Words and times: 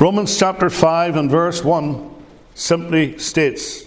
Romans 0.00 0.38
chapter 0.38 0.70
5 0.70 1.16
and 1.16 1.30
verse 1.30 1.62
1 1.62 2.10
simply 2.54 3.18
states, 3.18 3.84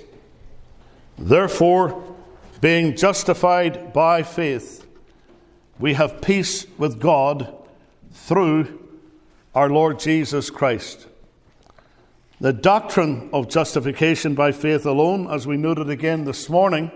Therefore, 1.17 2.03
being 2.61 2.95
justified 2.95 3.93
by 3.93 4.21
faith, 4.21 4.85
we 5.79 5.95
have 5.95 6.21
peace 6.21 6.67
with 6.77 6.99
God 6.99 7.51
through 8.11 8.79
our 9.55 9.71
Lord 9.71 9.97
Jesus 9.97 10.51
Christ. 10.51 11.07
The 12.39 12.53
doctrine 12.53 13.31
of 13.33 13.49
justification 13.49 14.35
by 14.35 14.51
faith 14.51 14.85
alone, 14.85 15.27
as 15.31 15.47
we 15.47 15.57
noted 15.57 15.89
again 15.89 16.25
this 16.25 16.47
morning, 16.47 16.91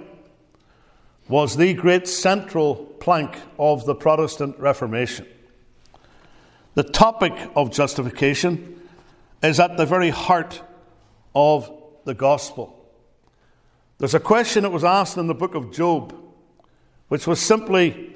was 1.28 1.58
the 1.58 1.74
great 1.74 2.08
central 2.08 2.76
plank 2.76 3.36
of 3.58 3.88
the 3.88 3.96
Protestant 3.96 4.60
Reformation. 4.60 5.26
The 6.76 6.84
topic 6.84 7.34
of 7.56 7.72
justification 7.72 8.76
is 9.42 9.60
at 9.60 9.78
the 9.78 9.86
very 9.86 10.10
heart 10.10 10.62
of 11.36 11.72
the 12.06 12.14
gospel. 12.14 12.74
There's 14.00 14.14
a 14.14 14.20
question 14.20 14.64
that 14.64 14.72
was 14.72 14.84
asked 14.84 15.18
in 15.18 15.28
the 15.28 15.36
book 15.36 15.56
of 15.56 15.72
Job, 15.72 16.16
which 17.08 17.28
was 17.28 17.40
simply 17.40 18.14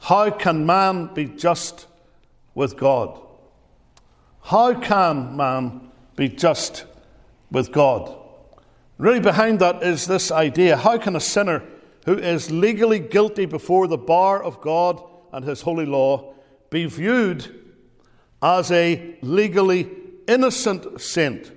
How 0.00 0.30
can 0.30 0.66
man 0.66 1.10
be 1.14 1.26
just 1.26 1.86
with 2.54 2.76
God? 2.76 3.20
How 4.42 4.74
can 4.74 5.36
man 5.36 5.90
be 6.14 6.28
just 6.28 6.84
with 7.50 7.72
God? 7.72 8.16
Really, 8.98 9.20
behind 9.20 9.58
that 9.58 9.82
is 9.82 10.06
this 10.06 10.30
idea 10.30 10.76
how 10.76 10.96
can 10.96 11.16
a 11.16 11.20
sinner 11.20 11.62
who 12.06 12.16
is 12.16 12.50
legally 12.50 12.98
guilty 12.98 13.44
before 13.44 13.88
the 13.88 13.98
bar 13.98 14.42
of 14.42 14.60
God 14.60 15.02
and 15.32 15.44
his 15.44 15.62
holy 15.62 15.84
law 15.84 16.32
be 16.70 16.86
viewed 16.86 17.62
as 18.40 18.70
a 18.70 19.18
legally 19.20 19.90
innocent 20.28 21.00
saint 21.00 21.52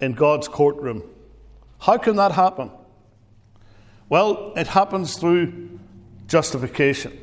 in 0.00 0.12
God's 0.12 0.48
courtroom? 0.48 1.02
How 1.80 1.98
can 1.98 2.16
that 2.16 2.32
happen? 2.32 2.70
Well, 4.08 4.52
it 4.56 4.68
happens 4.68 5.16
through 5.16 5.78
justification. 6.28 7.18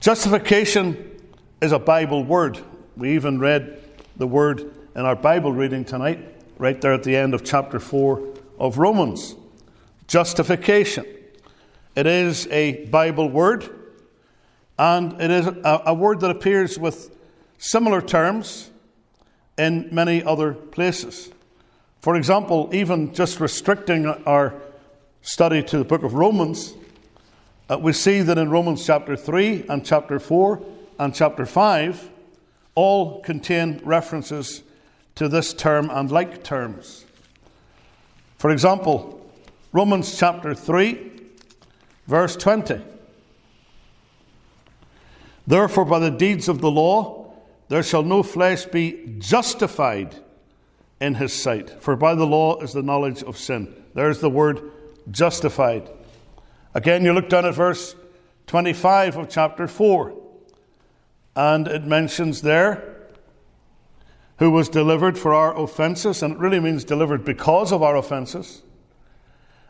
Justification 0.00 1.20
is 1.60 1.70
a 1.70 1.78
Bible 1.78 2.24
word. 2.24 2.58
We 2.96 3.14
even 3.14 3.38
read 3.38 3.78
the 4.16 4.26
word 4.26 4.74
in 4.96 5.02
our 5.04 5.14
Bible 5.14 5.52
reading 5.52 5.84
tonight, 5.84 6.18
right 6.58 6.80
there 6.80 6.92
at 6.92 7.04
the 7.04 7.16
end 7.16 7.34
of 7.34 7.44
chapter 7.44 7.78
4 7.78 8.34
of 8.58 8.78
Romans. 8.78 9.36
Justification. 10.08 11.06
It 11.94 12.06
is 12.06 12.46
a 12.48 12.86
Bible 12.86 13.30
word, 13.30 13.68
and 14.76 15.20
it 15.20 15.30
is 15.30 15.46
a, 15.46 15.82
a 15.86 15.94
word 15.94 16.20
that 16.20 16.30
appears 16.30 16.78
with 16.78 17.16
similar 17.58 18.02
terms 18.02 18.70
in 19.62 19.88
many 19.92 20.24
other 20.24 20.52
places. 20.52 21.30
For 22.00 22.16
example, 22.16 22.68
even 22.72 23.14
just 23.14 23.38
restricting 23.38 24.06
our 24.06 24.54
study 25.22 25.62
to 25.62 25.78
the 25.78 25.84
book 25.84 26.02
of 26.02 26.14
Romans, 26.14 26.74
uh, 27.70 27.78
we 27.78 27.92
see 27.92 28.22
that 28.22 28.38
in 28.38 28.50
Romans 28.50 28.84
chapter 28.84 29.16
3 29.16 29.66
and 29.68 29.86
chapter 29.86 30.18
4 30.18 30.60
and 30.98 31.14
chapter 31.14 31.46
5 31.46 32.10
all 32.74 33.20
contain 33.20 33.80
references 33.84 34.64
to 35.14 35.28
this 35.28 35.54
term 35.54 35.90
and 35.90 36.10
like 36.10 36.42
terms. 36.42 37.04
For 38.38 38.50
example, 38.50 39.24
Romans 39.70 40.18
chapter 40.18 40.56
3, 40.56 41.12
verse 42.08 42.34
20. 42.34 42.80
Therefore, 45.46 45.84
by 45.84 46.00
the 46.00 46.10
deeds 46.10 46.48
of 46.48 46.60
the 46.60 46.70
law, 46.70 47.21
there 47.72 47.82
shall 47.82 48.02
no 48.02 48.22
flesh 48.22 48.66
be 48.66 49.16
justified 49.18 50.14
in 51.00 51.14
his 51.14 51.32
sight, 51.32 51.82
for 51.82 51.96
by 51.96 52.14
the 52.14 52.26
law 52.26 52.60
is 52.60 52.74
the 52.74 52.82
knowledge 52.82 53.22
of 53.22 53.38
sin. 53.38 53.74
There's 53.94 54.18
the 54.18 54.28
word 54.28 54.60
justified. 55.10 55.88
Again, 56.74 57.02
you 57.02 57.14
look 57.14 57.30
down 57.30 57.46
at 57.46 57.54
verse 57.54 57.96
25 58.46 59.16
of 59.16 59.30
chapter 59.30 59.66
4, 59.66 60.14
and 61.34 61.66
it 61.66 61.84
mentions 61.84 62.42
there 62.42 63.08
who 64.36 64.50
was 64.50 64.68
delivered 64.68 65.18
for 65.18 65.32
our 65.32 65.58
offences, 65.58 66.22
and 66.22 66.34
it 66.34 66.38
really 66.38 66.60
means 66.60 66.84
delivered 66.84 67.24
because 67.24 67.72
of 67.72 67.82
our 67.82 67.96
offences, 67.96 68.60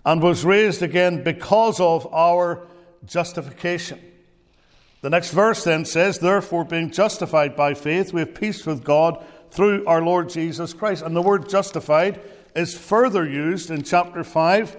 and 0.05 0.21
was 0.21 0.45
raised 0.45 0.83
again 0.83 1.23
because 1.23 1.79
of 1.79 2.13
our 2.13 2.67
justification. 3.07 4.01
The 5.03 5.11
next 5.11 5.33
verse 5.33 5.65
then 5.65 5.85
says, 5.85 6.21
Therefore, 6.21 6.65
being 6.65 6.91
justified 6.91 7.55
by 7.57 7.75
faith, 7.75 8.13
we 8.13 8.21
have 8.21 8.35
peace 8.35 8.65
with 8.65 8.85
God 8.85 9.23
through 9.51 9.85
our 9.87 10.01
Lord 10.01 10.31
Jesus 10.31 10.73
Christ. 10.73 11.03
And 11.03 11.15
the 11.15 11.21
word 11.23 11.49
justified 11.49 12.21
is 12.55 12.79
further 12.79 13.29
used 13.29 13.71
in 13.71 13.83
chapter 13.83 14.23
5, 14.23 14.77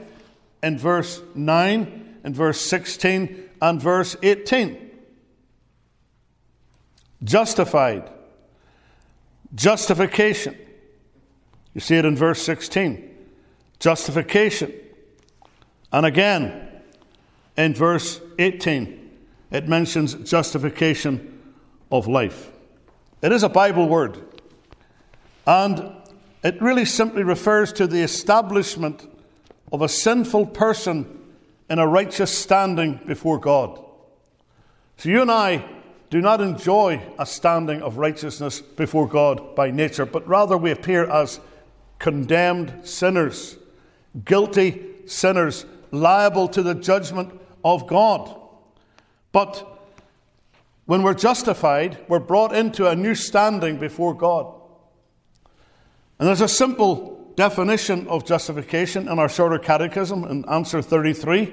in 0.63 0.78
verse 0.78 1.22
9, 1.35 2.19
in 2.23 2.33
verse 2.33 2.62
16, 2.62 3.50
and 3.62 3.81
verse 3.81 4.16
18. 4.23 4.91
Justified. 7.22 8.09
Justification. 9.53 10.57
You 11.73 11.81
see 11.81 11.97
it 11.97 12.06
in 12.06 12.16
verse 12.16 12.41
16. 12.41 13.09
Justification. 13.79 14.73
And 15.91 16.06
again, 16.06 16.69
in 17.57 17.73
verse 17.73 18.22
18, 18.39 19.02
it 19.53 19.69
mentions 19.69 20.15
justification 20.15 21.39
of 21.91 22.07
life. 22.07 22.49
It 23.21 23.31
is 23.31 23.43
a 23.43 23.49
Bible 23.49 23.87
word. 23.87 24.17
And 25.45 25.91
it 26.43 26.61
really 26.61 26.85
simply 26.85 27.23
refers 27.23 27.71
to 27.73 27.87
the 27.87 28.01
establishment 28.01 29.07
of 29.71 29.81
a 29.81 29.87
sinful 29.87 30.47
person 30.47 31.19
in 31.69 31.79
a 31.79 31.87
righteous 31.87 32.37
standing 32.37 32.99
before 33.05 33.39
God. 33.39 33.79
So 34.97 35.09
you 35.09 35.21
and 35.21 35.31
I 35.31 35.63
do 36.09 36.19
not 36.19 36.41
enjoy 36.41 37.01
a 37.17 37.25
standing 37.25 37.81
of 37.81 37.97
righteousness 37.97 38.59
before 38.59 39.07
God 39.07 39.55
by 39.55 39.71
nature, 39.71 40.05
but 40.05 40.27
rather 40.27 40.57
we 40.57 40.71
appear 40.71 41.09
as 41.09 41.39
condemned 41.99 42.87
sinners, 42.87 43.57
guilty 44.25 44.81
sinners, 45.05 45.65
liable 45.91 46.47
to 46.49 46.63
the 46.63 46.75
judgment 46.75 47.39
of 47.63 47.87
God. 47.87 48.42
But 49.33 49.67
when 50.85 51.03
we're 51.03 51.16
justified, 51.16 51.97
we're 52.07 52.19
brought 52.19 52.55
into 52.55 52.89
a 52.89 52.95
new 52.95 53.16
standing 53.16 53.77
before 53.77 54.13
God. 54.13 54.53
And 56.19 56.27
there's 56.27 56.39
a 56.39 56.47
simple 56.47 57.33
definition 57.35 58.07
of 58.07 58.25
justification 58.25 59.09
in 59.09 59.19
our 59.19 59.27
shorter 59.27 59.57
catechism 59.57 60.23
in 60.25 60.45
answer 60.47 60.81
33. 60.81 61.51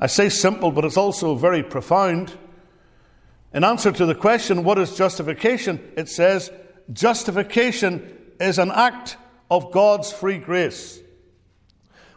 I 0.00 0.06
say 0.06 0.28
simple, 0.28 0.70
but 0.70 0.84
it's 0.84 0.96
also 0.96 1.34
very 1.34 1.62
profound. 1.62 2.36
In 3.52 3.64
answer 3.64 3.90
to 3.90 4.06
the 4.06 4.14
question, 4.14 4.62
what 4.62 4.78
is 4.78 4.96
justification? 4.96 5.80
It 5.96 6.08
says, 6.08 6.52
justification 6.92 8.16
is 8.38 8.58
an 8.58 8.70
act 8.70 9.16
of 9.50 9.72
God's 9.72 10.12
free 10.12 10.38
grace, 10.38 11.00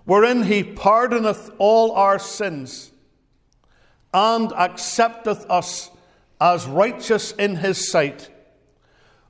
wherein 0.05 0.43
He 0.43 0.63
pardoneth 0.63 1.55
all 1.57 1.93
our 1.93 2.19
sins 2.19 2.91
and 4.13 4.51
accepteth 4.53 5.49
us 5.49 5.89
as 6.39 6.65
righteous 6.65 7.31
in 7.33 7.55
His 7.55 7.91
sight, 7.91 8.29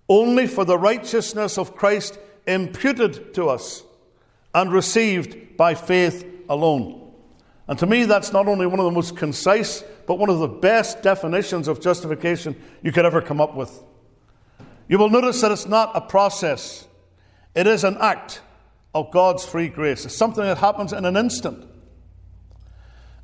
only 0.07 0.47
for 0.47 0.65
the 0.65 0.77
righteousness 0.77 1.57
of 1.57 1.75
Christ 1.75 2.17
imputed 2.47 3.33
to 3.35 3.49
us 3.49 3.83
and 4.53 4.71
received 4.71 5.57
by 5.57 5.75
faith 5.75 6.25
alone. 6.49 7.13
And 7.67 7.79
to 7.79 7.85
me, 7.85 8.05
that's 8.05 8.33
not 8.33 8.47
only 8.47 8.65
one 8.65 8.79
of 8.79 8.85
the 8.85 8.91
most 8.91 9.15
concise, 9.15 9.83
but 10.07 10.19
one 10.19 10.29
of 10.29 10.39
the 10.39 10.47
best 10.47 11.01
definitions 11.03 11.67
of 11.67 11.79
justification 11.79 12.55
you 12.81 12.91
could 12.91 13.05
ever 13.05 13.21
come 13.21 13.39
up 13.39 13.55
with. 13.55 13.81
You 14.89 14.97
will 14.97 15.09
notice 15.09 15.39
that 15.41 15.51
it's 15.51 15.67
not 15.67 15.91
a 15.95 16.01
process, 16.01 16.87
it 17.55 17.67
is 17.67 17.83
an 17.83 17.97
act 18.01 18.41
of 18.93 19.11
God's 19.11 19.45
free 19.45 19.69
grace. 19.69 20.05
It's 20.05 20.15
something 20.15 20.43
that 20.43 20.57
happens 20.57 20.91
in 20.91 21.05
an 21.05 21.15
instant. 21.15 21.70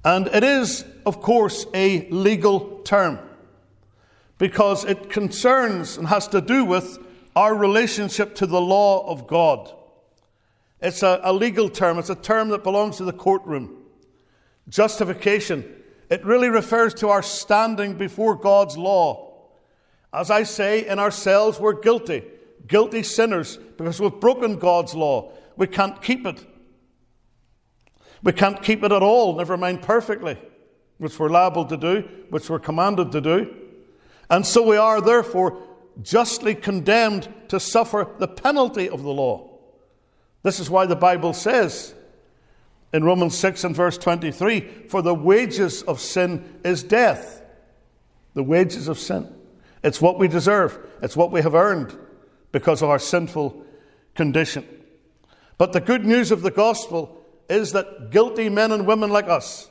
And 0.07 0.27
it 0.27 0.41
is, 0.41 0.85
of 1.05 1.21
course, 1.21 1.65
a 1.73 2.07
legal 2.09 2.79
term 2.85 3.19
because 4.37 4.85
it 4.85 5.09
concerns 5.09 5.97
and 5.97 6.07
has 6.07 6.29
to 6.29 6.39
do 6.39 6.63
with 6.63 6.97
our 7.35 7.53
relationship 7.53 8.33
to 8.35 8.47
the 8.47 8.61
law 8.61 9.05
of 9.05 9.27
God. 9.27 9.69
It's 10.79 11.03
a, 11.03 11.19
a, 11.23 11.33
legal 11.33 11.67
term, 11.67 11.99
it's 11.99 12.09
a 12.09 12.15
term 12.15 12.47
that 12.49 12.63
belongs 12.63 12.95
to 12.97 13.03
the 13.03 13.11
courtroom. 13.11 13.83
Justification, 14.69 15.65
it 16.09 16.23
really 16.23 16.47
refers 16.47 16.93
to 16.93 17.09
our 17.09 17.21
standing 17.21 17.95
before 17.95 18.35
God's 18.35 18.77
law. 18.77 19.49
As 20.13 20.31
I 20.31 20.43
say, 20.43 20.87
in 20.87 20.99
ourselves, 20.99 21.59
we're 21.59 21.81
guilty, 21.81 22.23
guilty 22.65 23.03
sinners, 23.03 23.57
because 23.57 23.99
we've 23.99 24.21
broken 24.21 24.55
God's 24.55 24.95
law. 24.95 25.33
We 25.57 25.67
can't 25.67 26.01
keep 26.01 26.25
it. 26.25 26.45
We 28.23 28.33
can't 28.33 28.61
keep 28.61 28.83
it 28.83 28.91
at 28.91 29.03
all, 29.03 29.35
never 29.35 29.57
mind 29.57 29.81
perfectly, 29.81 30.37
which 30.97 31.19
we're 31.19 31.29
liable 31.29 31.65
to 31.65 31.77
do, 31.77 32.09
which 32.29 32.49
we're 32.49 32.59
commanded 32.59 33.11
to 33.11 33.21
do. 33.21 33.55
And 34.29 34.45
so 34.45 34.67
we 34.67 34.77
are, 34.77 35.01
therefore, 35.01 35.61
justly 36.01 36.55
condemned 36.55 37.31
to 37.49 37.59
suffer 37.59 38.07
the 38.17 38.27
penalty 38.27 38.89
of 38.89 39.03
the 39.03 39.13
law. 39.13 39.49
This 40.43 40.59
is 40.59 40.69
why 40.69 40.85
the 40.85 40.95
Bible 40.95 41.33
says 41.33 41.93
in 42.93 43.03
Romans 43.03 43.37
6 43.37 43.63
and 43.63 43.75
verse 43.75 43.97
23 43.97 44.61
For 44.89 45.01
the 45.01 45.15
wages 45.15 45.83
of 45.83 45.99
sin 45.99 46.59
is 46.63 46.83
death. 46.83 47.41
The 48.33 48.43
wages 48.43 48.87
of 48.87 48.99
sin. 48.99 49.33
It's 49.83 50.01
what 50.01 50.19
we 50.19 50.27
deserve, 50.27 50.77
it's 51.01 51.15
what 51.15 51.31
we 51.31 51.41
have 51.41 51.55
earned 51.55 51.97
because 52.51 52.81
of 52.81 52.89
our 52.89 52.99
sinful 52.99 53.63
condition. 54.15 54.65
But 55.57 55.73
the 55.73 55.81
good 55.81 56.05
news 56.05 56.31
of 56.31 56.41
the 56.41 56.51
gospel 56.51 57.16
is 57.49 57.71
that 57.71 58.11
guilty 58.11 58.49
men 58.49 58.71
and 58.71 58.85
women 58.85 59.09
like 59.09 59.27
us 59.27 59.69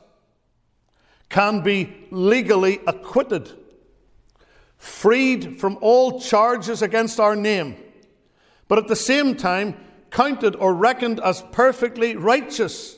can 1.29 1.61
be 1.61 2.07
legally 2.11 2.81
acquitted, 2.87 3.51
freed 4.77 5.61
from 5.61 5.79
all 5.81 6.21
charges 6.21 6.83
against 6.83 7.19
our 7.19 7.35
name, 7.35 7.77
but 8.69 8.79
at 8.79 8.89
the 8.89 8.97
same 8.97 9.35
time 9.35 9.77
counted 10.11 10.57
or 10.57 10.75
reckoned 10.75 11.21
as 11.21 11.43
perfectly 11.53 12.17
righteous 12.17 12.97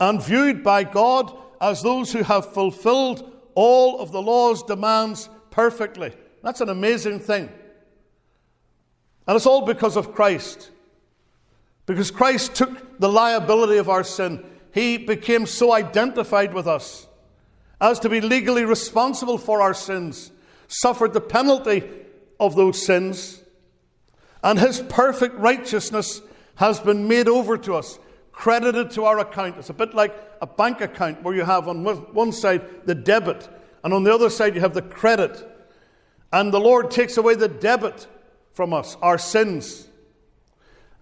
and 0.00 0.22
viewed 0.22 0.62
by 0.62 0.84
God 0.84 1.36
as 1.60 1.82
those 1.82 2.12
who 2.12 2.22
have 2.22 2.52
fulfilled 2.52 3.32
all 3.54 4.00
of 4.00 4.12
the 4.12 4.22
law's 4.22 4.62
demands 4.62 5.28
perfectly. 5.50 6.14
That's 6.42 6.60
an 6.60 6.68
amazing 6.68 7.20
thing. 7.20 7.48
And 9.26 9.36
it's 9.36 9.46
all 9.46 9.66
because 9.66 9.96
of 9.96 10.14
Christ. 10.14 10.70
Because 11.88 12.10
Christ 12.10 12.54
took 12.54 13.00
the 13.00 13.08
liability 13.08 13.78
of 13.78 13.88
our 13.88 14.04
sin. 14.04 14.44
He 14.74 14.98
became 14.98 15.46
so 15.46 15.72
identified 15.72 16.52
with 16.52 16.66
us 16.66 17.06
as 17.80 17.98
to 18.00 18.10
be 18.10 18.20
legally 18.20 18.66
responsible 18.66 19.38
for 19.38 19.62
our 19.62 19.72
sins, 19.72 20.30
suffered 20.66 21.14
the 21.14 21.22
penalty 21.22 21.88
of 22.38 22.54
those 22.56 22.84
sins, 22.84 23.42
and 24.44 24.58
his 24.58 24.80
perfect 24.80 25.36
righteousness 25.36 26.20
has 26.56 26.78
been 26.78 27.08
made 27.08 27.26
over 27.26 27.56
to 27.56 27.74
us, 27.74 27.98
credited 28.32 28.90
to 28.90 29.04
our 29.04 29.20
account. 29.20 29.56
It's 29.56 29.70
a 29.70 29.74
bit 29.74 29.94
like 29.94 30.14
a 30.42 30.46
bank 30.46 30.82
account 30.82 31.22
where 31.22 31.34
you 31.34 31.44
have 31.44 31.68
on 31.68 31.82
one 31.84 32.32
side 32.32 32.84
the 32.84 32.94
debit, 32.94 33.48
and 33.82 33.94
on 33.94 34.04
the 34.04 34.12
other 34.12 34.28
side 34.28 34.54
you 34.54 34.60
have 34.60 34.74
the 34.74 34.82
credit. 34.82 35.42
And 36.34 36.52
the 36.52 36.60
Lord 36.60 36.90
takes 36.90 37.16
away 37.16 37.34
the 37.34 37.48
debit 37.48 38.06
from 38.52 38.74
us, 38.74 38.98
our 39.00 39.16
sins 39.16 39.87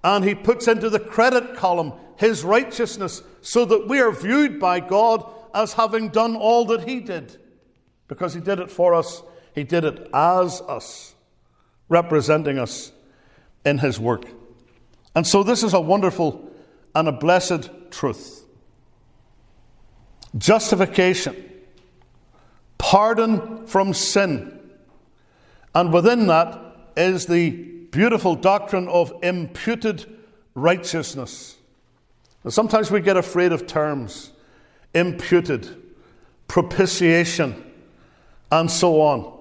and 0.05 0.25
he 0.25 0.35
puts 0.35 0.69
into 0.69 0.89
the 0.91 1.01
credit 1.01 1.57
column 1.57 1.93
his 2.17 2.45
righteousness 2.45 3.23
so 3.41 3.65
that 3.65 3.89
we 3.89 4.01
are 4.01 4.13
viewed 4.13 4.59
by 4.59 4.81
God 4.81 5.31
as 5.55 5.75
having 5.75 6.09
done 6.09 6.37
all 6.37 6.65
that 6.67 6.89
he 6.89 7.01
did. 7.01 7.37
Because 8.09 8.35
he 8.35 8.41
did 8.41 8.59
it 8.59 8.71
for 8.71 8.95
us, 8.95 9.23
he 9.55 9.65
did 9.65 9.85
it 9.85 10.09
as 10.13 10.61
us, 10.63 11.15
representing 11.89 12.59
us 12.59 12.93
in 13.65 13.79
his 13.79 13.99
work. 13.99 14.25
And 15.15 15.27
so 15.27 15.43
this 15.43 15.63
is 15.63 15.73
a 15.73 15.81
wonderful 15.81 16.51
and 16.95 17.09
a 17.09 17.13
blessed 17.13 17.71
truth. 17.91 18.45
Justification, 20.37 21.37
pardon 22.79 23.67
from 23.67 23.95
sin, 23.95 24.61
and 25.75 25.93
within 25.93 26.27
that 26.27 26.59
is 26.97 27.27
the 27.27 27.76
beautiful 27.97 28.35
doctrine 28.35 28.89
of 28.89 29.11
imputed 29.23 30.05
righteousness. 30.55 31.57
Now, 32.45 32.51
sometimes 32.51 32.91
we 32.91 33.01
get 33.01 33.17
afraid 33.17 33.53
of 33.53 33.67
terms 33.67 34.33
imputed, 34.93 35.83
propitiation, 36.47 37.65
and 38.53 38.71
so 38.71 39.01
on. 39.01 39.33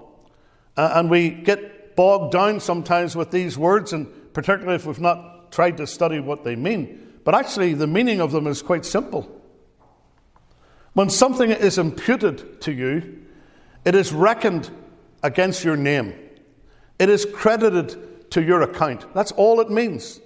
And 0.78 1.10
we 1.10 1.32
get 1.32 1.98
bogged 1.98 2.32
down 2.32 2.62
sometimes 2.62 3.14
with 3.14 3.30
these 3.30 3.58
words, 3.58 3.92
and 3.92 4.08
particularly 4.32 4.76
if 4.76 4.86
we've 4.86 5.02
not 5.02 5.52
tried 5.52 5.76
to 5.78 5.86
study 5.86 6.22
what 6.22 6.46
they 6.46 6.56
mean. 6.56 7.12
But 7.26 7.36
actually, 7.36 7.74
the 7.74 7.88
meaning 7.88 8.22
of 8.22 8.32
them 8.32 8.48
is 8.48 8.62
quite 8.62 8.86
simple. 8.86 9.30
When 10.94 11.10
something 11.10 11.52
is 11.52 11.78
imputed 11.78 12.62
to 12.62 12.72
you, 12.72 13.26
it 13.84 13.96
is 13.96 14.14
reckoned 14.14 14.70
against 15.24 15.66
your 15.66 15.76
name. 15.76 16.14
It 17.00 17.10
is 17.10 17.26
credited 17.26 18.15
to 18.32 18.44
your 18.44 18.62
account. 18.62 19.14
That's 19.14 19.32
all 19.34 19.60
it 19.60 19.70
means. 19.70 20.20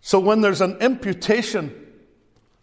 So 0.00 0.20
when 0.20 0.40
there's 0.40 0.60
an 0.60 0.76
imputation 0.78 1.74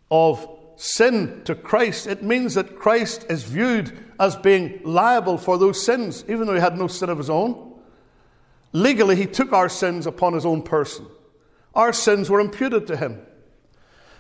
of 0.10 0.48
sin 0.76 1.42
to 1.46 1.56
Christ, 1.56 2.08
it 2.08 2.24
means 2.24 2.56
that 2.56 2.80
Christ 2.80 3.26
is 3.30 3.44
viewed 3.44 3.98
as 4.20 4.36
being 4.36 4.80
liable 4.84 5.38
for 5.38 5.58
those 5.58 5.84
sins, 5.84 6.24
even 6.30 6.48
though 6.48 6.54
he 6.54 6.62
had 6.62 6.78
no 6.78 6.88
sin 6.88 7.10
of 7.10 7.18
his 7.18 7.30
own. 7.30 7.82
Legally, 8.72 9.16
he 9.16 9.26
took 9.26 9.52
our 9.52 9.70
sins 9.70 10.08
upon 10.08 10.34
his 10.34 10.46
own 10.46 10.62
person. 10.62 11.06
Our 11.76 11.94
sins 11.94 12.30
were 12.30 12.40
imputed 12.40 12.88
to 12.88 12.98
him. 12.98 13.20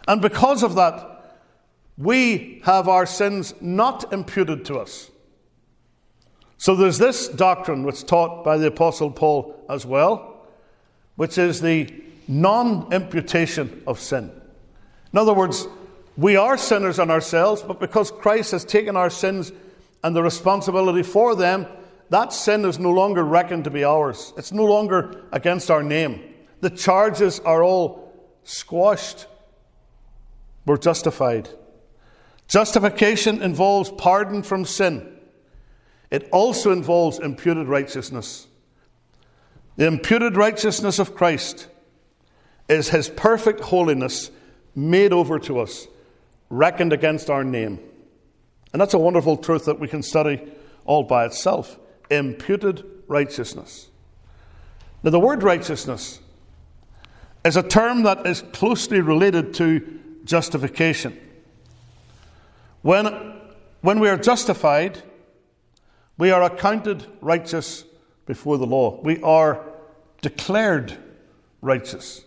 And 0.08 0.22
because 0.22 0.64
of 0.64 0.76
that, 0.76 1.40
we 1.98 2.62
have 2.66 2.88
our 2.88 3.06
sins 3.06 3.54
not 3.62 4.12
imputed 4.12 4.66
to 4.66 4.80
us. 4.80 5.12
So 6.58 6.76
there's 6.76 6.98
this 6.98 7.28
doctrine 7.28 7.84
which 7.84 8.06
taught 8.06 8.44
by 8.44 8.58
the 8.58 8.68
Apostle 8.68 9.12
Paul 9.12 9.56
as 9.70 9.86
well 9.86 10.33
which 11.16 11.38
is 11.38 11.62
the 11.62 11.94
non 12.28 12.92
imputation 12.92 13.84
of 13.86 14.00
sin. 14.00 14.32
In 15.12 15.20
other 15.20 15.34
words, 15.34 15.68
we 16.18 16.36
are 16.36 16.58
sinners 16.58 17.00
in 17.00 17.10
ourselves, 17.10 17.62
but 17.62 17.80
because 17.80 18.12
Christ 18.12 18.52
has 18.52 18.66
taken 18.66 18.96
our 18.96 19.10
sins 19.10 19.52
and 20.04 20.16
the 20.16 20.24
responsibility 20.24 21.04
for 21.04 21.36
them, 21.36 21.66
that 22.10 22.34
sin 22.34 22.66
is 22.66 22.78
no 22.78 22.92
longer 22.92 23.24
reckoned 23.24 23.64
to 23.64 23.72
be 23.72 23.84
ours. 23.84 24.34
It's 24.38 24.52
no 24.52 24.66
longer 24.66 25.24
against 25.32 25.72
our 25.72 25.82
name. 25.82 26.22
The 26.62 26.70
charges 26.70 27.40
are 27.40 27.64
all 27.64 28.14
squashed. 28.44 29.26
We're 30.66 30.78
justified. 30.78 31.50
Justification 32.48 33.42
involves 33.42 33.92
pardon 33.98 34.44
from 34.44 34.66
sin, 34.66 35.10
it 36.12 36.30
also 36.32 36.72
involves 36.72 37.18
imputed 37.18 37.68
righteousness. 37.68 38.48
The 39.76 39.88
imputed 39.88 40.38
righteousness 40.38 41.00
of 41.00 41.16
Christ 41.16 41.68
is 42.70 42.90
his 42.90 43.10
perfect 43.10 43.60
holiness 43.60 44.30
made 44.76 45.12
over 45.14 45.40
to 45.40 45.60
us, 45.60 45.88
reckoned 46.50 46.94
against 46.94 47.30
our 47.30 47.44
name. 47.44 47.80
And 48.72 48.82
that's 48.82 48.94
a 48.94 49.00
wonderful 49.00 49.38
truth 49.38 49.66
that 49.66 49.80
we 49.80 49.88
can 49.88 50.04
study 50.04 50.42
all 50.86 51.04
by 51.04 51.26
itself. 51.26 51.78
Imputed 52.10 52.84
righteousness. 53.08 53.90
Now, 55.04 55.12
the 55.12 55.20
word 55.20 55.44
righteousness 55.44 56.20
is 57.44 57.58
a 57.58 57.64
term 57.64 58.04
that 58.04 58.26
is 58.26 58.42
closely 58.54 59.02
related 59.02 59.54
to 59.56 60.00
justification. 60.24 61.20
When, 62.82 63.06
when 63.82 64.00
we 64.00 64.10
are 64.10 64.18
justified, 64.18 65.02
we 66.18 66.32
are 66.32 66.44
accounted 66.44 67.06
righteous 67.22 67.86
before 68.26 68.58
the 68.58 68.66
law. 68.66 69.00
We 69.02 69.22
are 69.22 69.64
declared 70.22 70.98
righteous. 71.62 72.24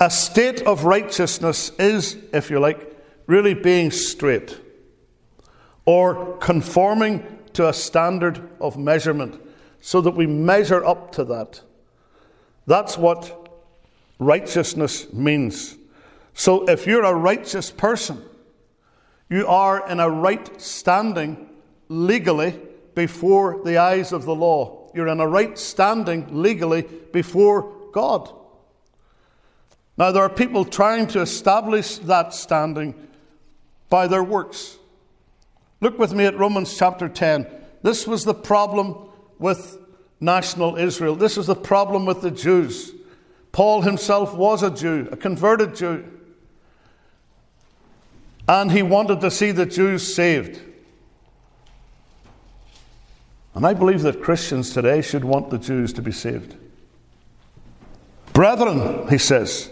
A 0.00 0.10
state 0.10 0.62
of 0.62 0.84
righteousness 0.84 1.70
is, 1.78 2.16
if 2.32 2.50
you 2.50 2.58
like, 2.58 2.94
really 3.26 3.54
being 3.54 3.90
straight 3.90 4.58
or 5.86 6.36
conforming 6.38 7.26
to 7.54 7.68
a 7.68 7.72
standard 7.72 8.50
of 8.60 8.76
measurement 8.76 9.40
so 9.80 10.00
that 10.00 10.12
we 10.12 10.26
measure 10.26 10.84
up 10.84 11.12
to 11.12 11.24
that. 11.24 11.60
That's 12.66 12.98
what 12.98 13.48
righteousness 14.18 15.12
means. 15.12 15.76
So 16.32 16.64
if 16.68 16.86
you're 16.86 17.04
a 17.04 17.14
righteous 17.14 17.70
person, 17.70 18.22
you 19.30 19.46
are 19.46 19.88
in 19.88 20.00
a 20.00 20.10
right 20.10 20.60
standing 20.60 21.48
legally 21.88 22.58
before 22.94 23.60
the 23.64 23.78
eyes 23.78 24.12
of 24.12 24.24
the 24.24 24.34
law. 24.34 24.90
You're 24.94 25.08
in 25.08 25.20
a 25.20 25.26
right 25.26 25.58
standing 25.58 26.42
legally 26.42 26.82
before 27.12 27.72
God. 27.92 28.32
Now, 29.96 30.10
there 30.10 30.22
are 30.22 30.30
people 30.30 30.64
trying 30.64 31.06
to 31.08 31.20
establish 31.20 31.98
that 31.98 32.34
standing 32.34 32.94
by 33.88 34.06
their 34.06 34.24
works. 34.24 34.76
Look 35.80 35.98
with 35.98 36.12
me 36.12 36.24
at 36.24 36.36
Romans 36.36 36.76
chapter 36.76 37.08
10. 37.08 37.46
This 37.82 38.06
was 38.06 38.24
the 38.24 38.34
problem 38.34 38.96
with 39.38 39.78
national 40.20 40.76
Israel. 40.76 41.14
This 41.14 41.36
was 41.36 41.46
the 41.46 41.54
problem 41.54 42.06
with 42.06 42.22
the 42.22 42.30
Jews. 42.30 42.92
Paul 43.52 43.82
himself 43.82 44.34
was 44.34 44.62
a 44.62 44.70
Jew, 44.70 45.08
a 45.12 45.16
converted 45.16 45.76
Jew. 45.76 46.04
And 48.48 48.72
he 48.72 48.82
wanted 48.82 49.20
to 49.20 49.30
see 49.30 49.52
the 49.52 49.66
Jews 49.66 50.14
saved. 50.14 50.60
And 53.54 53.66
I 53.66 53.74
believe 53.74 54.02
that 54.02 54.22
Christians 54.22 54.72
today 54.72 55.00
should 55.00 55.24
want 55.24 55.50
the 55.50 55.58
Jews 55.58 55.92
to 55.94 56.02
be 56.02 56.12
saved. 56.12 56.56
Brethren, 58.32 59.08
he 59.08 59.18
says, 59.18 59.70